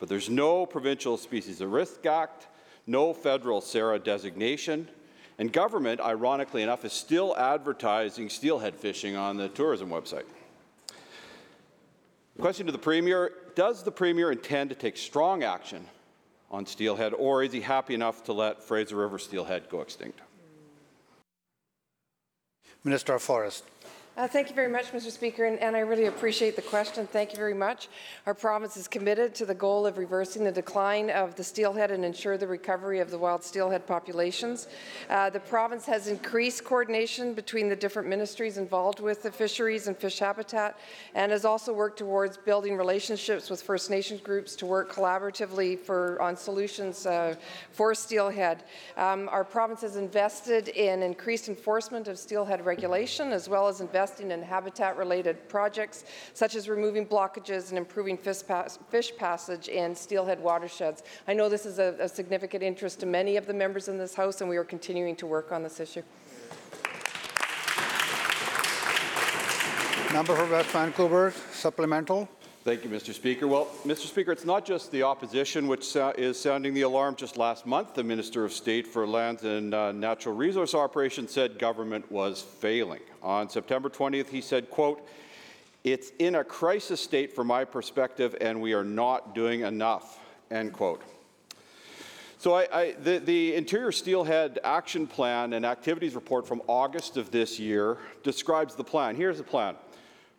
But 0.01 0.11
there's 0.11 0.29
no 0.29 0.67
provincial 0.67 1.17
species 1.17 1.63
at 1.63 1.69
risk 1.69 2.05
act, 2.05 2.49
no 2.87 3.15
federal 3.15 3.63
SARA 3.63 3.99
designation, 4.01 4.87
and 5.39 5.51
government, 5.51 6.03
ironically 6.03 6.63
enough, 6.63 6.85
is 6.85 6.93
still 6.93 7.35
advertising 7.39 8.29
steelhead 8.29 8.77
fishing 8.77 9.17
on 9.17 9.39
the 9.39 9.49
tourism 9.49 9.89
website. 9.89 10.25
Question 12.43 12.67
to 12.67 12.73
the 12.73 12.79
Premier 12.79 13.31
Does 13.55 13.85
the 13.85 13.93
Premier 13.93 14.33
intend 14.33 14.71
to 14.71 14.75
take 14.75 14.97
strong 14.97 15.45
action 15.45 15.87
on 16.51 16.67
steelhead, 16.67 17.15
or 17.15 17.45
is 17.45 17.53
he 17.53 17.61
happy 17.61 17.95
enough 17.95 18.25
to 18.25 18.33
let 18.33 18.65
Fraser 18.65 18.97
River 18.97 19.21
steelhead 19.21 19.69
go 19.69 19.81
extinct? 19.81 20.21
Minister 22.83 23.15
of 23.15 23.23
Forest. 23.23 23.63
Uh, 24.15 24.29
Thank 24.29 24.51
you 24.51 24.55
very 24.55 24.69
much, 24.69 24.93
Mr. 24.93 25.11
Speaker, 25.11 25.47
and- 25.47 25.59
and 25.61 25.75
I 25.75 25.81
really 25.81 26.05
appreciate 26.05 26.55
the 26.55 26.61
question. 26.61 27.07
Thank 27.07 27.33
you 27.33 27.39
very 27.39 27.55
much. 27.55 27.89
Our 28.27 28.35
province 28.35 28.77
is 28.77 28.87
committed 28.87 29.35
to 29.37 29.47
the 29.47 29.55
goal 29.55 29.87
of 29.87 29.97
reversing 29.97 30.45
the 30.45 30.53
decline 30.53 31.09
of 31.09 31.35
the 31.35 31.43
steelhead 31.43 31.91
and 31.91 32.05
ensure 32.05 32.37
the 32.37 32.47
recovery 32.47 32.99
of 33.01 33.11
the 33.11 33.17
wild 33.17 33.43
steelhead 33.43 33.87
populations. 33.87 34.67
Uh, 35.09 35.31
The 35.31 35.41
province 35.41 35.87
has 35.87 36.09
increased 36.09 36.63
coordination 36.63 37.33
between 37.33 37.71
the 37.71 37.77
different 37.77 38.07
ministries 38.07 38.59
involved 38.59 39.01
with 39.01 39.23
the 39.23 39.33
fisheries 39.33 39.87
and 39.89 39.97
fish 39.97 40.19
habitat, 40.19 40.77
and 41.15 41.33
has 41.33 41.47
also 41.47 41.73
worked 41.73 41.99
towards 41.99 42.37
building 42.37 42.77
relationships 42.77 43.49
with 43.49 43.63
First 43.63 43.89
Nations 43.89 44.21
groups 44.21 44.55
to 44.57 44.67
work 44.67 44.93
collaboratively 44.93 45.79
for, 45.81 46.21
on 46.21 46.37
solutions 46.37 47.07
uh, 47.07 47.35
for 47.71 47.95
steelhead. 47.95 48.65
Um, 48.99 49.31
Our 49.31 49.43
province 49.43 49.81
has 49.81 49.97
invested 49.97 50.69
in 50.69 51.03
increased 51.03 51.49
enforcement 51.49 52.09
of 52.09 52.19
steelhead 52.19 52.67
regulation, 52.67 53.33
as 53.33 53.49
well 53.49 53.69
as 53.69 53.81
investing 54.03 54.33
in 54.33 54.43
habitat-related 54.43 55.49
projects, 55.49 56.05
such 56.35 56.57
as 56.57 56.69
removing 56.69 57.07
blockages 57.07 57.69
and 57.69 57.79
improving 57.79 58.19
fish, 58.19 58.45
pass- 58.45 58.77
fish 58.91 59.13
passage 59.17 59.69
in 59.69 59.95
steelhead 59.95 60.43
watersheds. 60.43 61.05
I 61.29 61.35
know 61.35 61.49
this 61.49 61.65
is 61.65 61.79
a, 61.79 61.95
a 62.01 62.09
significant 62.09 62.65
interest 62.65 62.99
to 63.01 63.07
many 63.07 63.37
of 63.37 63.47
the 63.47 63.55
members 63.55 63.87
in 63.87 63.99
this 63.99 64.17
House, 64.17 64.41
and 64.41 64.51
we 64.51 64.57
are 64.57 64.65
continuing 64.65 65.15
to 65.17 65.27
work 65.27 65.53
on 65.53 65.63
this 65.63 65.79
issue. 65.79 66.03
Member 70.13 70.35
for 70.35 70.51
West 70.51 70.71
Vancouver 70.71 71.33
supplemental. 71.53 72.29
Thank 72.65 72.85
you, 72.85 72.91
Mr. 72.91 73.13
Speaker. 73.13 73.49
Well, 73.49 73.67
Mr. 73.85 74.07
Speaker, 74.07 74.31
it's 74.31 74.45
not 74.45 74.65
just 74.65 74.93
the 74.93 75.03
opposition 75.03 75.67
which 75.67 75.97
is 75.97 76.39
sounding 76.39 76.75
the 76.75 76.83
alarm. 76.83 77.17
Just 77.17 77.37
last 77.37 77.67
month, 77.67 77.95
the 77.95 78.05
Minister 78.05 78.45
of 78.45 78.53
State 78.53 78.87
for 78.87 79.05
Lands 79.05 79.43
and 79.43 79.75
uh, 79.75 79.91
Natural 79.91 80.33
Resource 80.33 80.73
Operations 80.73 81.33
said 81.33 81.59
government 81.59 82.09
was 82.13 82.41
failing. 82.41 83.01
On 83.21 83.49
September 83.49 83.91
20th, 83.91 84.29
he 84.29 84.41
said, 84.41 84.71
quote, 84.71 85.05
it's 85.83 86.13
in 86.21 86.37
a 86.37 86.45
crisis 86.45 87.01
state 87.01 87.35
from 87.35 87.49
my 87.49 87.65
perspective, 87.65 88.37
and 88.41 88.63
we 88.63 88.75
are 88.75 88.85
not 88.85 89.35
doing 89.35 89.63
enough, 89.63 90.21
end 90.49 90.73
quote. 90.73 91.03
So 92.39 92.55
I, 92.55 92.69
I, 92.73 92.93
the, 92.93 93.19
the 93.19 93.57
Interior 93.57 93.91
Steelhead 93.91 94.61
Action 94.63 95.09
Plan 95.09 95.55
and 95.55 95.67
Activities 95.67 96.15
Report 96.15 96.47
from 96.47 96.63
August 96.69 97.17
of 97.17 97.33
this 97.33 97.59
year 97.59 97.99
describes 98.23 98.77
the 98.77 98.85
plan. 98.85 99.17
Here's 99.17 99.39
the 99.39 99.43
plan. 99.43 99.75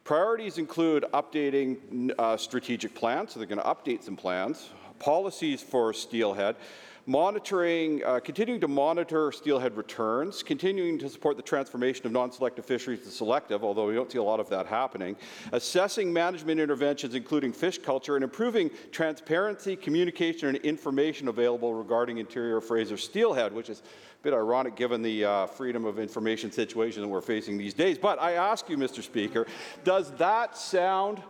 Priorities 0.04 0.58
include 0.58 1.06
updating 1.13 2.12
uh, 2.20 2.36
strategic 2.36 2.94
plans, 2.94 3.32
so 3.32 3.39
they're 3.39 3.48
going 3.48 3.62
to 3.62 3.63
update 3.63 4.04
some 4.04 4.18
plans, 4.18 4.70
policies 5.00 5.62
for 5.63 5.94
steelhead, 5.94 6.58
monitoring, 7.06 8.04
uh, 8.06 8.20
continuing 8.20 8.62
to 8.62 8.68
monitor 8.68 9.32
steelhead 9.32 9.76
returns, 9.76 10.42
continuing 10.42 10.98
to 10.98 11.10
support 11.10 11.36
the 11.36 11.44
transformation 11.44 12.06
of 12.06 12.12
non-selective 12.12 12.66
fisheries 12.66 13.02
to 13.02 13.10
selective, 13.10 13.63
although 13.63 13.88
we 13.88 13.94
don't 13.94 14.12
see 14.12 14.18
a 14.18 14.24
lot 14.24 14.39
of 14.39 14.50
that 14.50 14.66
happening, 14.66 15.16
assessing 15.52 16.13
management 16.13 16.60
interventions, 16.60 17.13
including 17.13 17.52
fish 17.52 17.78
culture, 17.78 18.16
and 18.16 18.24
improving 18.24 18.72
transparency, 18.92 19.76
communication, 19.76 20.48
and 20.48 20.58
information 20.58 21.28
available 21.28 21.74
regarding 21.74 22.20
interior 22.20 22.62
Fraser 22.62 22.98
steelhead, 22.98 23.52
which 23.52 23.70
is 23.70 23.80
a 23.80 24.24
bit 24.24 24.34
ironic 24.34 24.76
given 24.78 25.02
the 25.02 25.26
uh, 25.26 25.46
freedom 25.48 25.84
of 25.84 26.00
information 26.00 26.52
situation 26.52 27.02
that 27.02 27.08
we're 27.08 27.22
facing 27.22 27.58
these 27.58 27.74
days. 27.74 27.98
But 27.98 28.22
I 28.22 28.34
ask 28.34 28.70
you, 28.70 28.78
Mr. 28.78 29.04
Speaker, 29.04 29.46
does 29.84 30.12
that 30.12 30.58
sound 30.58 31.22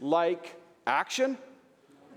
like 0.00 0.56
action? 0.86 1.38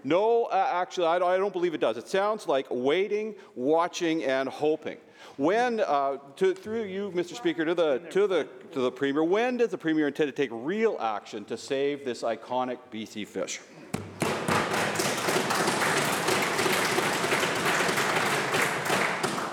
No, 0.04 0.46
uh, 0.46 0.70
actually, 0.74 1.08
I 1.08 1.20
don't, 1.20 1.30
I 1.30 1.38
don't 1.38 1.54
believe 1.54 1.74
it 1.74 1.82
does. 1.82 1.98
It 1.98 2.08
sounds 2.08 2.48
like 2.48 2.68
waiting, 2.70 3.36
watching, 3.56 4.24
and 4.24 4.50
hoping. 4.50 4.98
When, 5.38 5.80
uh, 5.80 6.18
to, 6.36 6.54
through 6.54 6.84
you, 6.84 7.12
Mr. 7.12 7.36
Speaker, 7.36 7.64
to 7.64 7.74
the, 7.74 8.00
to, 8.12 8.28
the, 8.28 8.48
to 8.74 8.82
the 8.82 8.92
Premier, 8.92 9.24
when 9.24 9.58
does 9.58 9.70
the 9.70 9.78
Premier 9.78 10.08
intend 10.08 10.28
to 10.28 10.36
take 10.36 10.50
real 10.52 10.98
action 11.00 11.46
to 11.46 11.58
save 11.58 12.04
this 12.04 12.22
iconic 12.22 12.78
BC 12.92 13.26
fish? 13.28 13.62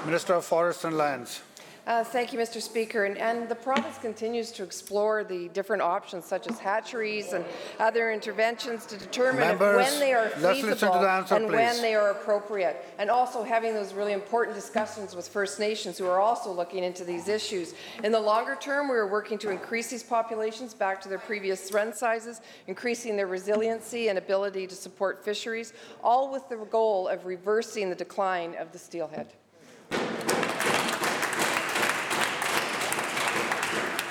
Minister 0.04 0.34
of 0.34 0.44
Forests 0.44 0.82
and 0.84 0.96
Lands. 0.96 1.42
Uh, 1.90 2.04
Thank 2.04 2.32
you, 2.32 2.38
Mr. 2.38 2.62
Speaker. 2.62 3.04
And, 3.04 3.18
and 3.18 3.48
the 3.48 3.56
province 3.56 3.98
continues 3.98 4.52
to 4.52 4.62
explore 4.62 5.24
the 5.24 5.48
different 5.48 5.82
options, 5.82 6.24
such 6.24 6.46
as 6.46 6.56
hatcheries 6.56 7.32
and 7.32 7.44
other 7.80 8.12
interventions, 8.12 8.86
to 8.86 8.96
determine 8.96 9.42
if 9.42 9.58
Members, 9.58 9.90
when 9.90 9.98
they 9.98 10.12
are 10.12 10.30
let's 10.38 10.40
listen 10.40 10.68
to 10.68 10.74
feasible 10.76 11.00
the 11.00 11.10
answer, 11.10 11.34
and 11.34 11.48
when 11.48 11.72
please. 11.72 11.80
they 11.80 11.96
are 11.96 12.12
appropriate. 12.12 12.76
And 13.00 13.10
also 13.10 13.42
having 13.42 13.74
those 13.74 13.92
really 13.92 14.12
important 14.12 14.54
discussions 14.54 15.16
with 15.16 15.26
First 15.26 15.58
Nations, 15.58 15.98
who 15.98 16.06
are 16.06 16.20
also 16.20 16.52
looking 16.52 16.84
into 16.84 17.02
these 17.02 17.26
issues. 17.26 17.74
In 18.04 18.12
the 18.12 18.20
longer 18.20 18.54
term, 18.54 18.88
we 18.88 18.94
are 18.94 19.08
working 19.08 19.36
to 19.38 19.50
increase 19.50 19.90
these 19.90 20.04
populations 20.04 20.74
back 20.74 21.00
to 21.00 21.08
their 21.08 21.18
previous 21.18 21.72
run 21.72 21.92
sizes, 21.92 22.40
increasing 22.68 23.16
their 23.16 23.26
resiliency 23.26 24.10
and 24.10 24.16
ability 24.16 24.68
to 24.68 24.76
support 24.76 25.24
fisheries, 25.24 25.72
all 26.04 26.30
with 26.30 26.48
the 26.48 26.56
goal 26.70 27.08
of 27.08 27.26
reversing 27.26 27.90
the 27.90 27.96
decline 27.96 28.54
of 28.60 28.70
the 28.70 28.78
steelhead. 28.78 29.32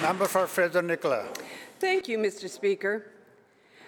Member 0.01 0.25
for 0.25 0.47
Fraser 0.47 0.81
Nicola. 0.81 1.25
Thank 1.79 2.07
you, 2.07 2.17
Mr. 2.17 2.49
Speaker. 2.49 3.11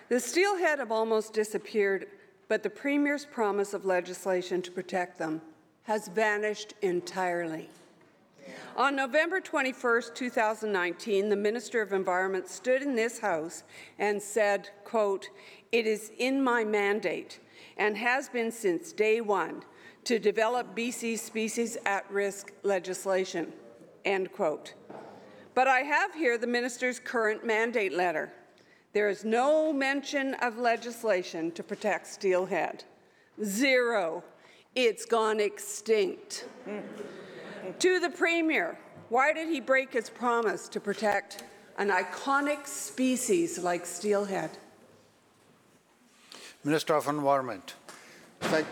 The 0.09 0.19
steelhead 0.19 0.79
have 0.79 0.91
almost 0.91 1.31
disappeared, 1.31 2.07
but 2.49 2.63
the 2.63 2.69
Premier's 2.69 3.25
promise 3.25 3.73
of 3.73 3.85
legislation 3.85 4.61
to 4.63 4.71
protect 4.71 5.17
them 5.17 5.41
has 5.83 6.09
vanished 6.09 6.73
entirely. 6.81 7.69
On 8.75 8.93
November 8.93 9.39
21, 9.39 10.01
2019, 10.13 11.29
the 11.29 11.35
Minister 11.37 11.81
of 11.81 11.93
Environment 11.93 12.49
stood 12.49 12.81
in 12.81 12.95
this 12.95 13.19
House 13.19 13.63
and 13.97 14.21
said, 14.21 14.69
quote, 14.83 15.29
"It 15.71 15.87
is 15.87 16.11
in 16.17 16.43
my 16.43 16.65
mandate 16.65 17.39
and 17.77 17.95
has 17.97 18.27
been 18.27 18.51
since 18.51 18.91
day 18.91 19.21
one 19.21 19.63
to 20.03 20.19
develop 20.19 20.75
BC 20.75 21.15
species 21.15 21.77
at 21.85 22.09
risk 22.11 22.51
legislation." 22.63 23.53
End 24.03 24.33
quote. 24.33 24.73
But 25.61 25.67
I 25.67 25.81
have 25.81 26.15
here 26.15 26.39
the 26.39 26.47
minister's 26.47 26.99
current 26.99 27.45
mandate 27.45 27.93
letter. 27.93 28.33
There 28.93 29.09
is 29.09 29.23
no 29.23 29.71
mention 29.71 30.33
of 30.41 30.57
legislation 30.57 31.51
to 31.51 31.61
protect 31.61 32.07
steelhead. 32.07 32.83
Zero 33.43 34.23
It's 34.73 35.05
gone 35.05 35.39
extinct. 35.39 36.45
to 37.77 37.99
the 37.99 38.09
Premier, 38.09 38.75
why 39.09 39.33
did 39.33 39.49
he 39.49 39.59
break 39.59 39.93
his 39.93 40.09
promise 40.09 40.67
to 40.69 40.79
protect 40.79 41.43
an 41.77 41.91
iconic 41.91 42.65
species 42.65 43.59
like 43.59 43.85
steelhead? 43.85 44.57
Minister 46.63 46.95
of 46.95 47.07
Environment. 47.07 47.75
Thank, 48.39 48.65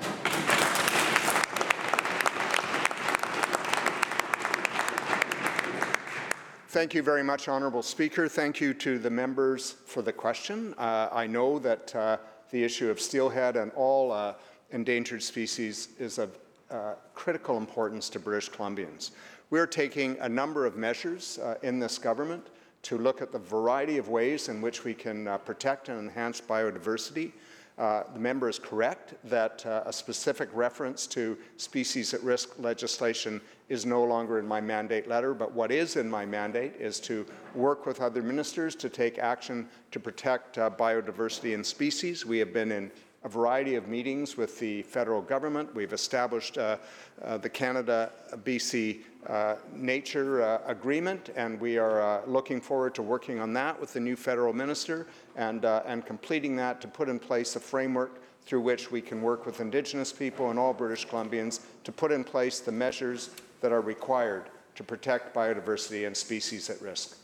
Thank 6.70 6.94
you 6.94 7.02
very 7.02 7.24
much, 7.24 7.48
Honourable 7.48 7.82
Speaker. 7.82 8.28
Thank 8.30 8.62
you 8.62 8.76
to 8.76 9.00
the 9.00 9.10
members 9.10 9.72
for 9.88 10.04
the 10.04 10.14
question. 10.14 10.76
Uh, 10.78 11.10
I 11.12 11.26
know 11.26 11.58
that 11.58 11.96
uh, 11.96 12.18
the 12.52 12.64
issue 12.64 12.92
of 12.92 13.02
steelhead 13.02 13.58
and 13.58 13.72
all 13.72 14.12
uh, 14.12 14.36
endangered 14.70 15.24
species 15.24 15.88
is 15.98 16.20
of 16.20 16.38
uh, 16.70 16.94
critical 17.16 17.58
importance 17.58 18.08
to 18.10 18.20
British 18.20 18.52
Columbians. 18.52 19.10
We're 19.50 19.66
taking 19.66 20.16
a 20.20 20.30
number 20.30 20.68
of 20.68 20.78
measures 20.78 21.40
uh, 21.40 21.56
in 21.64 21.80
this 21.80 21.98
government 21.98 22.46
to 22.84 23.00
look 23.00 23.24
at 23.24 23.32
the 23.32 23.40
variety 23.40 23.98
of 23.98 24.10
ways 24.10 24.48
in 24.48 24.62
which 24.62 24.84
we 24.84 24.94
can 24.94 25.28
uh, 25.28 25.40
protect 25.40 25.90
and 25.90 25.98
enhance 25.98 26.40
biodiversity. 26.40 27.32
Uh, 27.80 28.04
the 28.14 28.20
member 28.20 28.50
is 28.50 28.60
correct 28.60 29.14
that 29.24 29.66
uh, 29.66 29.84
a 29.86 29.94
specific 29.94 30.50
reference 30.52 31.08
to 31.08 31.38
species 31.56 32.14
at 32.14 32.22
risk 32.22 32.60
legislation 32.60 33.40
is 33.70 33.86
no 33.86 34.04
longer 34.04 34.38
in 34.38 34.46
my 34.46 34.60
mandate 34.60 35.08
letter, 35.08 35.34
but 35.34 35.54
what 35.54 35.72
is 35.72 35.96
in 35.96 36.10
my 36.10 36.26
mandate 36.26 36.74
is 36.78 37.00
to 37.00 37.26
work 37.56 37.86
with 37.86 38.02
other 38.02 38.22
ministers 38.22 38.76
to 38.76 38.90
take 38.90 39.18
action 39.18 39.66
to 39.92 40.00
protect 40.00 40.58
uh, 40.58 40.70
biodiversity 40.70 41.54
and 41.54 41.66
species. 41.66 42.26
We 42.26 42.38
have 42.40 42.52
been 42.52 42.74
in 42.74 42.92
a 43.24 43.30
variety 43.30 43.76
of 43.76 43.88
meetings 43.88 44.38
with 44.38 44.60
the 44.60 44.82
federal 44.84 45.22
government. 45.22 45.74
We've 45.76 45.94
established 45.94 46.58
uh, 46.58 46.78
uh, 47.22 47.38
the 47.38 47.50
Canada-BC 47.50 49.00
uh, 49.28 49.56
Nature 49.74 50.42
uh, 50.42 50.62
Agreement, 50.66 51.30
and 51.36 51.60
we 51.60 51.78
are 51.78 52.02
uh, 52.02 52.26
looking 52.26 52.62
forward 52.62 52.96
to 52.96 53.02
working 53.02 53.40
on 53.40 53.52
that 53.54 53.80
with 53.80 53.94
the 53.94 54.00
new 54.00 54.16
federal 54.16 54.54
minister 54.54 55.08
and, 55.36 55.66
uh, 55.66 55.84
and 55.86 56.06
completing 56.06 56.56
that 56.56 56.80
to 56.80 56.88
put 56.88 57.10
in 57.10 57.20
place 57.20 57.56
a 57.58 57.60
framework 57.60 58.22
through 58.46 58.62
which 58.62 58.90
we 58.90 59.02
can 59.02 59.22
work 59.22 59.46
with 59.46 59.60
Indigenous 59.60 60.14
people 60.14 60.50
and 60.50 60.58
all 60.58 60.74
British 60.74 61.06
Columbians 61.06 61.60
to 61.84 61.92
put 61.92 62.12
in 62.12 62.24
place 62.24 62.62
the 62.62 62.72
measures 62.72 63.32
that 63.62 63.74
are 63.74 63.82
required 63.82 64.46
to 64.76 64.84
protect 64.84 65.36
biodiversity 65.36 66.08
and 66.08 66.16
species 66.16 66.70
at 66.70 66.82
risk. 66.82 67.19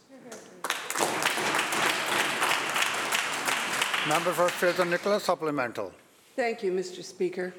Member 4.08 4.34
for 4.34 4.50
Fraser 4.50 4.86
Nicholas, 4.86 5.24
supplemental. 5.24 5.92
Thank 6.36 6.62
you, 6.62 6.72
Mr. 6.72 7.04
Speaker. 7.04 7.56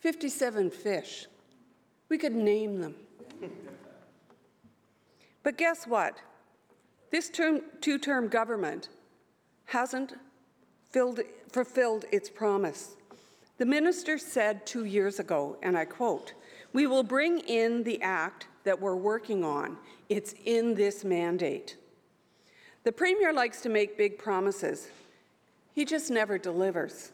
57 0.00 0.68
fish. 0.68 1.26
We 2.08 2.18
could 2.18 2.34
name 2.34 2.80
them. 2.80 2.96
But 5.44 5.56
guess 5.56 5.86
what? 5.86 6.16
This 7.12 7.30
term, 7.30 7.60
two-term 7.80 8.26
government 8.26 8.88
hasn't 9.66 10.14
filled, 10.90 11.20
fulfilled 11.52 12.06
its 12.10 12.28
promise. 12.28 12.96
The 13.58 13.66
minister 13.66 14.18
said 14.18 14.66
two 14.66 14.86
years 14.86 15.20
ago, 15.20 15.58
and 15.62 15.78
I 15.78 15.84
quote, 15.84 16.32
"We 16.72 16.88
will 16.88 17.04
bring 17.04 17.38
in 17.38 17.84
the 17.84 18.02
act 18.02 18.48
that 18.64 18.80
we're 18.80 18.96
working 18.96 19.44
on. 19.44 19.78
It's 20.08 20.34
in 20.44 20.74
this 20.74 21.04
mandate." 21.04 21.76
The 22.82 22.90
premier 22.90 23.32
likes 23.32 23.60
to 23.60 23.68
make 23.68 23.96
big 23.96 24.18
promises. 24.18 24.88
He 25.74 25.84
just 25.84 26.10
never 26.10 26.38
delivers. 26.38 27.10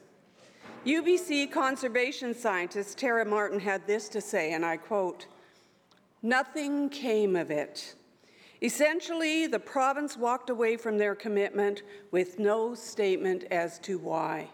UBC 0.85 1.51
conservation 1.51 2.35
scientist 2.35 2.99
Tara 2.99 3.25
Martin 3.25 3.59
had 3.59 3.87
this 3.87 4.09
to 4.11 4.21
say, 4.21 4.53
and 4.53 4.65
I 4.65 4.77
quote, 4.77 5.27
Nothing 6.23 6.91
came 6.91 7.37
of 7.37 7.51
it. 7.51 7.95
Essentially, 8.63 9.47
the 9.47 9.59
province 9.59 10.19
walked 10.19 10.51
away 10.51 10.77
from 10.77 10.99
their 10.99 11.15
commitment 11.15 11.83
with 12.11 12.39
no 12.39 12.75
statement 12.75 13.45
as 13.51 13.79
to 13.81 13.99
why. 13.99 14.49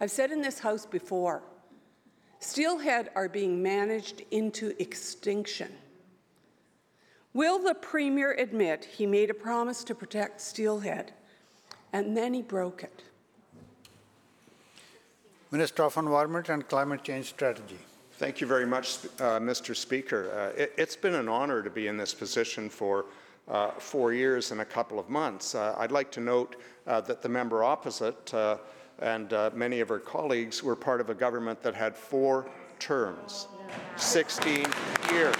I've 0.00 0.10
said 0.10 0.32
in 0.32 0.40
this 0.40 0.58
House 0.58 0.84
before, 0.84 1.44
steelhead 2.40 3.10
are 3.14 3.28
being 3.28 3.62
managed 3.62 4.22
into 4.32 4.74
extinction. 4.82 5.72
Will 7.32 7.60
the 7.60 7.74
Premier 7.74 8.32
admit 8.32 8.84
he 8.84 9.06
made 9.06 9.30
a 9.30 9.34
promise 9.34 9.84
to 9.84 9.94
protect 9.94 10.40
steelhead 10.40 11.12
and 11.92 12.16
then 12.16 12.34
he 12.34 12.42
broke 12.42 12.82
it? 12.82 13.02
Minister 15.50 15.82
of 15.82 15.96
Environment 15.96 16.48
and 16.48 16.66
Climate 16.66 17.04
Change 17.04 17.26
Strategy. 17.26 17.78
Thank 18.12 18.40
you 18.40 18.46
very 18.46 18.66
much, 18.66 18.98
uh, 19.18 19.38
Mr. 19.40 19.76
Speaker. 19.76 20.52
Uh, 20.56 20.62
it, 20.62 20.72
has 20.78 20.96
been 20.96 21.14
an 21.14 21.28
honor 21.28 21.62
to 21.62 21.68
be 21.68 21.88
in 21.88 21.96
this 21.96 22.14
position 22.14 22.70
for 22.70 23.06
uh, 23.48 23.72
four 23.72 24.12
years 24.12 24.52
and 24.52 24.60
a 24.60 24.64
couple 24.64 24.98
of 24.98 25.10
months. 25.10 25.54
Uh, 25.54 25.74
I'd 25.76 25.92
like 25.92 26.10
to 26.12 26.20
note 26.20 26.56
uh, 26.86 27.00
that 27.02 27.20
the 27.20 27.28
member 27.28 27.64
opposite 27.64 28.32
uh, 28.32 28.58
and 29.00 29.34
many 29.54 29.80
of 29.80 29.88
her 29.88 29.98
colleagues 29.98 30.62
were 30.62 30.76
part 30.76 31.00
of 31.00 31.10
a 31.10 31.14
government 31.14 31.60
that 31.62 31.74
had 31.74 31.96
four 31.96 32.48
terms, 32.78 33.48
16 33.96 34.66
years. 35.10 35.34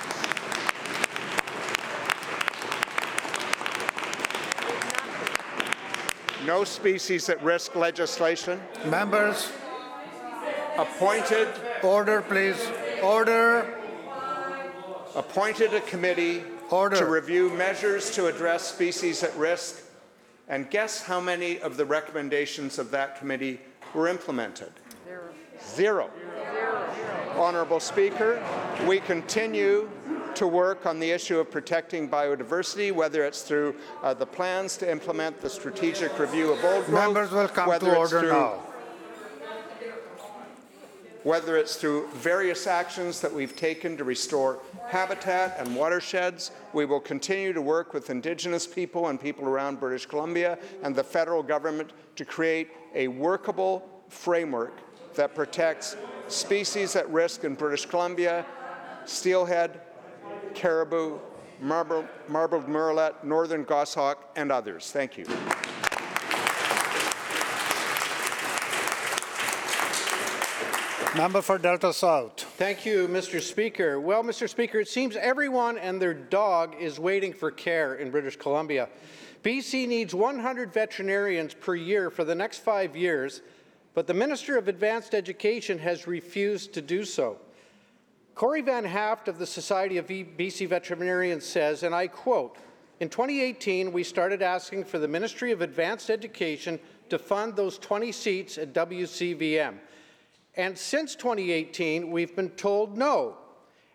No 6.46 6.64
species 6.64 7.28
at 7.28 7.40
risk 7.42 7.76
legislation. 7.76 8.61
Members, 8.87 9.48
appointed. 10.76 11.48
Order, 11.83 12.22
please. 12.22 12.57
Order. 13.02 13.78
Appointed 15.14 15.72
a 15.74 15.81
committee 15.83 16.42
Order. 16.70 16.96
to 16.96 17.07
review 17.07 17.50
measures 17.50 18.11
to 18.12 18.26
address 18.26 18.66
species 18.66 19.22
at 19.22 19.37
risk. 19.37 19.83
And 20.48 20.68
guess 20.68 21.02
how 21.02 21.20
many 21.20 21.61
of 21.61 21.76
the 21.76 21.85
recommendations 21.85 22.78
of 22.78 22.90
that 22.90 23.18
committee 23.18 23.61
were 23.94 24.09
implemented? 24.09 24.72
Zero. 25.07 25.31
Zero. 25.64 26.11
Honorable 27.37 27.81
Speaker, 27.81 28.42
we 28.87 28.98
continue 29.00 29.88
to 30.36 30.46
work 30.46 30.86
on 30.86 30.98
the 30.98 31.10
issue 31.10 31.38
of 31.38 31.50
protecting 31.50 32.08
biodiversity, 32.08 32.92
whether 32.92 33.24
it's 33.24 33.42
through 33.42 33.74
uh, 34.02 34.14
the 34.14 34.26
plans 34.26 34.76
to 34.78 34.90
implement 34.90 35.40
the 35.40 35.50
strategic 35.50 36.18
review 36.18 36.52
of 36.52 36.64
old 36.64 36.86
growth, 36.86 36.88
Members 36.88 37.30
will 37.30 37.48
come 37.48 37.78
to 37.78 37.96
order 37.96 38.20
through 38.20 38.32
now. 38.32 38.58
whether 41.22 41.56
it's 41.56 41.76
through 41.76 42.08
various 42.14 42.66
actions 42.66 43.20
that 43.20 43.32
we've 43.32 43.54
taken 43.54 43.96
to 43.96 44.04
restore 44.04 44.58
habitat 44.88 45.56
and 45.58 45.76
watersheds. 45.76 46.50
We 46.72 46.84
will 46.84 47.00
continue 47.00 47.52
to 47.52 47.62
work 47.62 47.94
with 47.94 48.10
Indigenous 48.10 48.66
people 48.66 49.08
and 49.08 49.20
people 49.20 49.46
around 49.46 49.78
British 49.78 50.06
Columbia 50.06 50.58
and 50.82 50.94
the 50.96 51.04
federal 51.04 51.42
government 51.42 51.92
to 52.16 52.24
create 52.24 52.70
a 52.94 53.06
workable 53.08 53.88
framework 54.08 54.78
that 55.14 55.34
protects 55.34 55.96
species 56.28 56.96
at 56.96 57.08
risk 57.10 57.44
in 57.44 57.54
British 57.54 57.86
Columbia, 57.86 58.44
steelhead, 59.04 59.80
caribou, 60.54 61.18
marbled, 61.60 62.06
marbled 62.28 62.66
murrelet, 62.66 63.22
northern 63.24 63.64
goshawk, 63.64 64.30
and 64.36 64.52
others. 64.52 64.90
Thank 64.90 65.18
you. 65.18 65.24
Member 71.14 71.42
for 71.42 71.58
Delta 71.58 71.92
South. 71.92 72.40
Thank 72.56 72.86
you, 72.86 73.06
Mr. 73.06 73.38
Speaker. 73.38 74.00
Well, 74.00 74.24
Mr. 74.24 74.48
Speaker, 74.48 74.80
it 74.80 74.88
seems 74.88 75.14
everyone 75.14 75.76
and 75.76 76.00
their 76.00 76.14
dog 76.14 76.74
is 76.80 76.98
waiting 76.98 77.34
for 77.34 77.50
care 77.50 77.96
in 77.96 78.10
British 78.10 78.36
Columbia. 78.36 78.88
BC 79.42 79.86
needs 79.86 80.14
100 80.14 80.72
veterinarians 80.72 81.52
per 81.52 81.74
year 81.74 82.08
for 82.08 82.24
the 82.24 82.34
next 82.34 82.60
five 82.60 82.96
years, 82.96 83.42
but 83.92 84.06
the 84.06 84.14
Minister 84.14 84.56
of 84.56 84.68
Advanced 84.68 85.14
Education 85.14 85.78
has 85.80 86.06
refused 86.06 86.72
to 86.72 86.80
do 86.80 87.04
so. 87.04 87.36
Corey 88.34 88.62
Van't 88.62 88.86
Haaff 88.86 89.28
of 89.28 89.38
the 89.38 89.46
Society 89.46 89.98
of 89.98 90.06
BC 90.06 90.68
Veterinarians 90.68 91.44
says, 91.44 91.82
and 91.82 91.94
I 91.94 92.06
quote, 92.06 92.56
in 93.00 93.08
2018, 93.08 93.92
we 93.92 94.04
started 94.04 94.42
asking 94.42 94.84
for 94.84 94.98
the 94.98 95.08
Ministry 95.08 95.50
of 95.50 95.60
Advanced 95.60 96.08
Education 96.08 96.78
to 97.08 97.18
fund 97.18 97.56
those 97.56 97.78
20 97.78 98.12
seats 98.12 98.58
at 98.58 98.72
WCVM. 98.72 99.74
And 100.54 100.78
since 100.78 101.14
2018, 101.16 102.10
we've 102.10 102.36
been 102.36 102.50
told 102.50 102.96
no. 102.96 103.36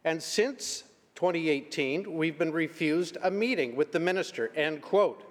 And 0.03 0.21
since 0.21 0.83
2018, 1.15 2.13
we've 2.13 2.37
been 2.37 2.51
refused 2.51 3.17
a 3.23 3.31
meeting 3.31 3.75
with 3.75 3.91
the 3.91 3.99
minister, 3.99 4.51
end 4.55 4.81
quote. 4.81 5.23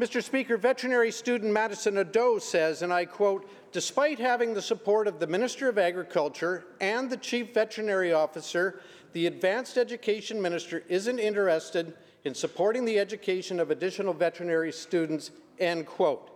Mr. 0.00 0.22
Speaker, 0.22 0.56
veterinary 0.56 1.10
student 1.10 1.52
Madison 1.52 1.98
Ado 1.98 2.38
says, 2.40 2.80
and 2.80 2.90
I 2.90 3.04
quote, 3.04 3.46
despite 3.70 4.18
having 4.18 4.54
the 4.54 4.62
support 4.62 5.06
of 5.06 5.20
the 5.20 5.26
Minister 5.26 5.68
of 5.68 5.76
Agriculture 5.76 6.64
and 6.80 7.10
the 7.10 7.18
Chief 7.18 7.52
Veterinary 7.52 8.10
Officer, 8.10 8.80
the 9.12 9.26
Advanced 9.26 9.76
Education 9.76 10.40
Minister 10.40 10.84
isn't 10.88 11.18
interested 11.18 11.92
in 12.24 12.34
supporting 12.34 12.86
the 12.86 12.98
education 12.98 13.60
of 13.60 13.70
additional 13.70 14.14
veterinary 14.14 14.72
students, 14.72 15.32
end 15.58 15.84
quote. 15.84 16.30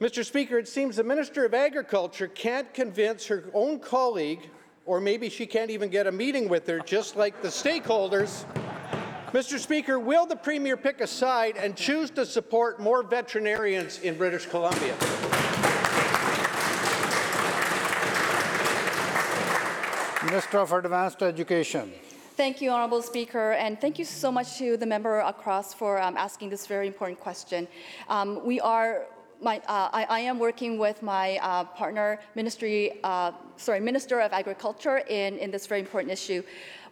Mr. 0.00 0.24
Speaker, 0.24 0.58
it 0.58 0.66
seems 0.66 0.96
the 0.96 1.04
Minister 1.04 1.44
of 1.44 1.54
Agriculture 1.54 2.26
can't 2.26 2.74
convince 2.74 3.24
her 3.28 3.44
own 3.54 3.78
colleague, 3.78 4.50
or 4.84 5.00
maybe 5.00 5.28
she 5.28 5.46
can't 5.46 5.70
even 5.70 5.90
get 5.90 6.08
a 6.08 6.12
meeting 6.12 6.48
with 6.48 6.66
her, 6.66 6.80
just 6.80 7.14
like 7.14 7.40
the 7.40 7.46
stakeholders. 7.46 8.44
Mr. 9.34 9.58
Speaker, 9.58 9.98
will 9.98 10.26
the 10.26 10.36
Premier 10.36 10.76
pick 10.76 11.00
a 11.00 11.08
side 11.08 11.56
and 11.56 11.74
choose 11.74 12.08
to 12.08 12.24
support 12.24 12.78
more 12.78 13.02
veterinarians 13.02 13.98
in 13.98 14.16
British 14.16 14.46
Columbia? 14.46 14.94
Minister 20.24 20.58
of 20.58 20.70
Advanced 20.72 21.20
Education. 21.20 21.92
Thank 22.36 22.62
you, 22.62 22.70
Honorable 22.70 23.02
Speaker, 23.02 23.54
and 23.54 23.80
thank 23.80 23.98
you 23.98 24.04
so 24.04 24.30
much 24.30 24.56
to 24.58 24.76
the 24.76 24.86
member 24.86 25.18
across 25.18 25.74
for 25.74 26.00
um, 26.00 26.16
asking 26.16 26.50
this 26.50 26.68
very 26.68 26.86
important 26.86 27.18
question. 27.18 27.66
Um, 28.08 28.44
we 28.46 28.60
are. 28.60 29.06
My, 29.40 29.58
uh, 29.66 29.88
I, 29.92 30.06
I 30.08 30.20
am 30.20 30.38
working 30.38 30.78
with 30.78 31.02
my 31.02 31.38
uh, 31.42 31.64
partner, 31.64 32.20
Ministry, 32.34 33.00
uh, 33.04 33.32
sorry, 33.56 33.80
Minister 33.80 34.20
of 34.20 34.32
Agriculture, 34.32 34.98
in, 35.08 35.38
in 35.38 35.50
this 35.50 35.66
very 35.66 35.80
important 35.80 36.12
issue. 36.12 36.42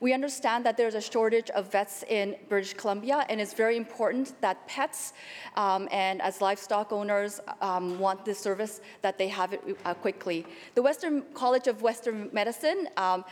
We 0.01 0.13
understand 0.13 0.67
that 0.67 0.77
there's 0.77 0.97
a 0.97 1.01
shortage 1.01 1.49
of 1.51 1.71
vets 1.71 2.03
in 2.09 2.35
British 2.49 2.75
Columbia, 2.75 3.25
and 3.29 3.41
it's 3.41 3.55
very 3.55 3.77
important 3.77 4.41
that 4.41 4.67
pets 4.67 5.13
um, 5.57 5.89
and 5.93 6.21
as 6.21 6.41
livestock 6.41 6.93
owners 6.93 7.41
um, 7.61 8.01
want 8.01 8.25
this 8.25 8.41
service 8.41 8.81
that 9.03 9.17
they 9.17 9.29
have 9.29 9.53
it 9.53 9.63
uh, 9.85 9.95
quickly. 9.95 10.45
The 10.75 10.83
Western 10.83 11.23
College 11.35 11.69
of 11.69 11.83
Western 11.83 12.29
Medicine 12.33 12.89
um, 12.97 13.25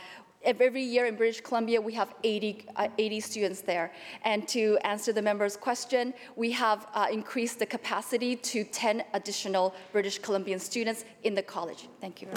Every 0.43 0.81
year 0.81 1.05
in 1.05 1.15
British 1.15 1.41
Columbia, 1.41 1.79
we 1.79 1.93
have 1.93 2.15
80, 2.23 2.65
uh, 2.75 2.87
80 2.97 3.19
students 3.19 3.61
there. 3.61 3.91
And 4.23 4.47
to 4.47 4.77
answer 4.83 5.13
the 5.13 5.21
member's 5.21 5.55
question, 5.55 6.13
we 6.35 6.51
have 6.51 6.87
uh, 6.95 7.07
increased 7.11 7.59
the 7.59 7.65
capacity 7.67 8.35
to 8.35 8.63
10 8.63 9.03
additional 9.13 9.75
British 9.91 10.17
Columbian 10.17 10.59
students 10.59 11.05
in 11.23 11.35
the 11.35 11.43
college. 11.43 11.87
Thank 11.99 12.21
you. 12.23 12.27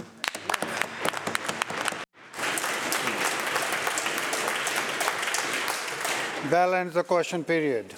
That 6.50 6.74
ends 6.74 6.94
the 6.94 7.04
question 7.04 7.42
period. 7.42 7.94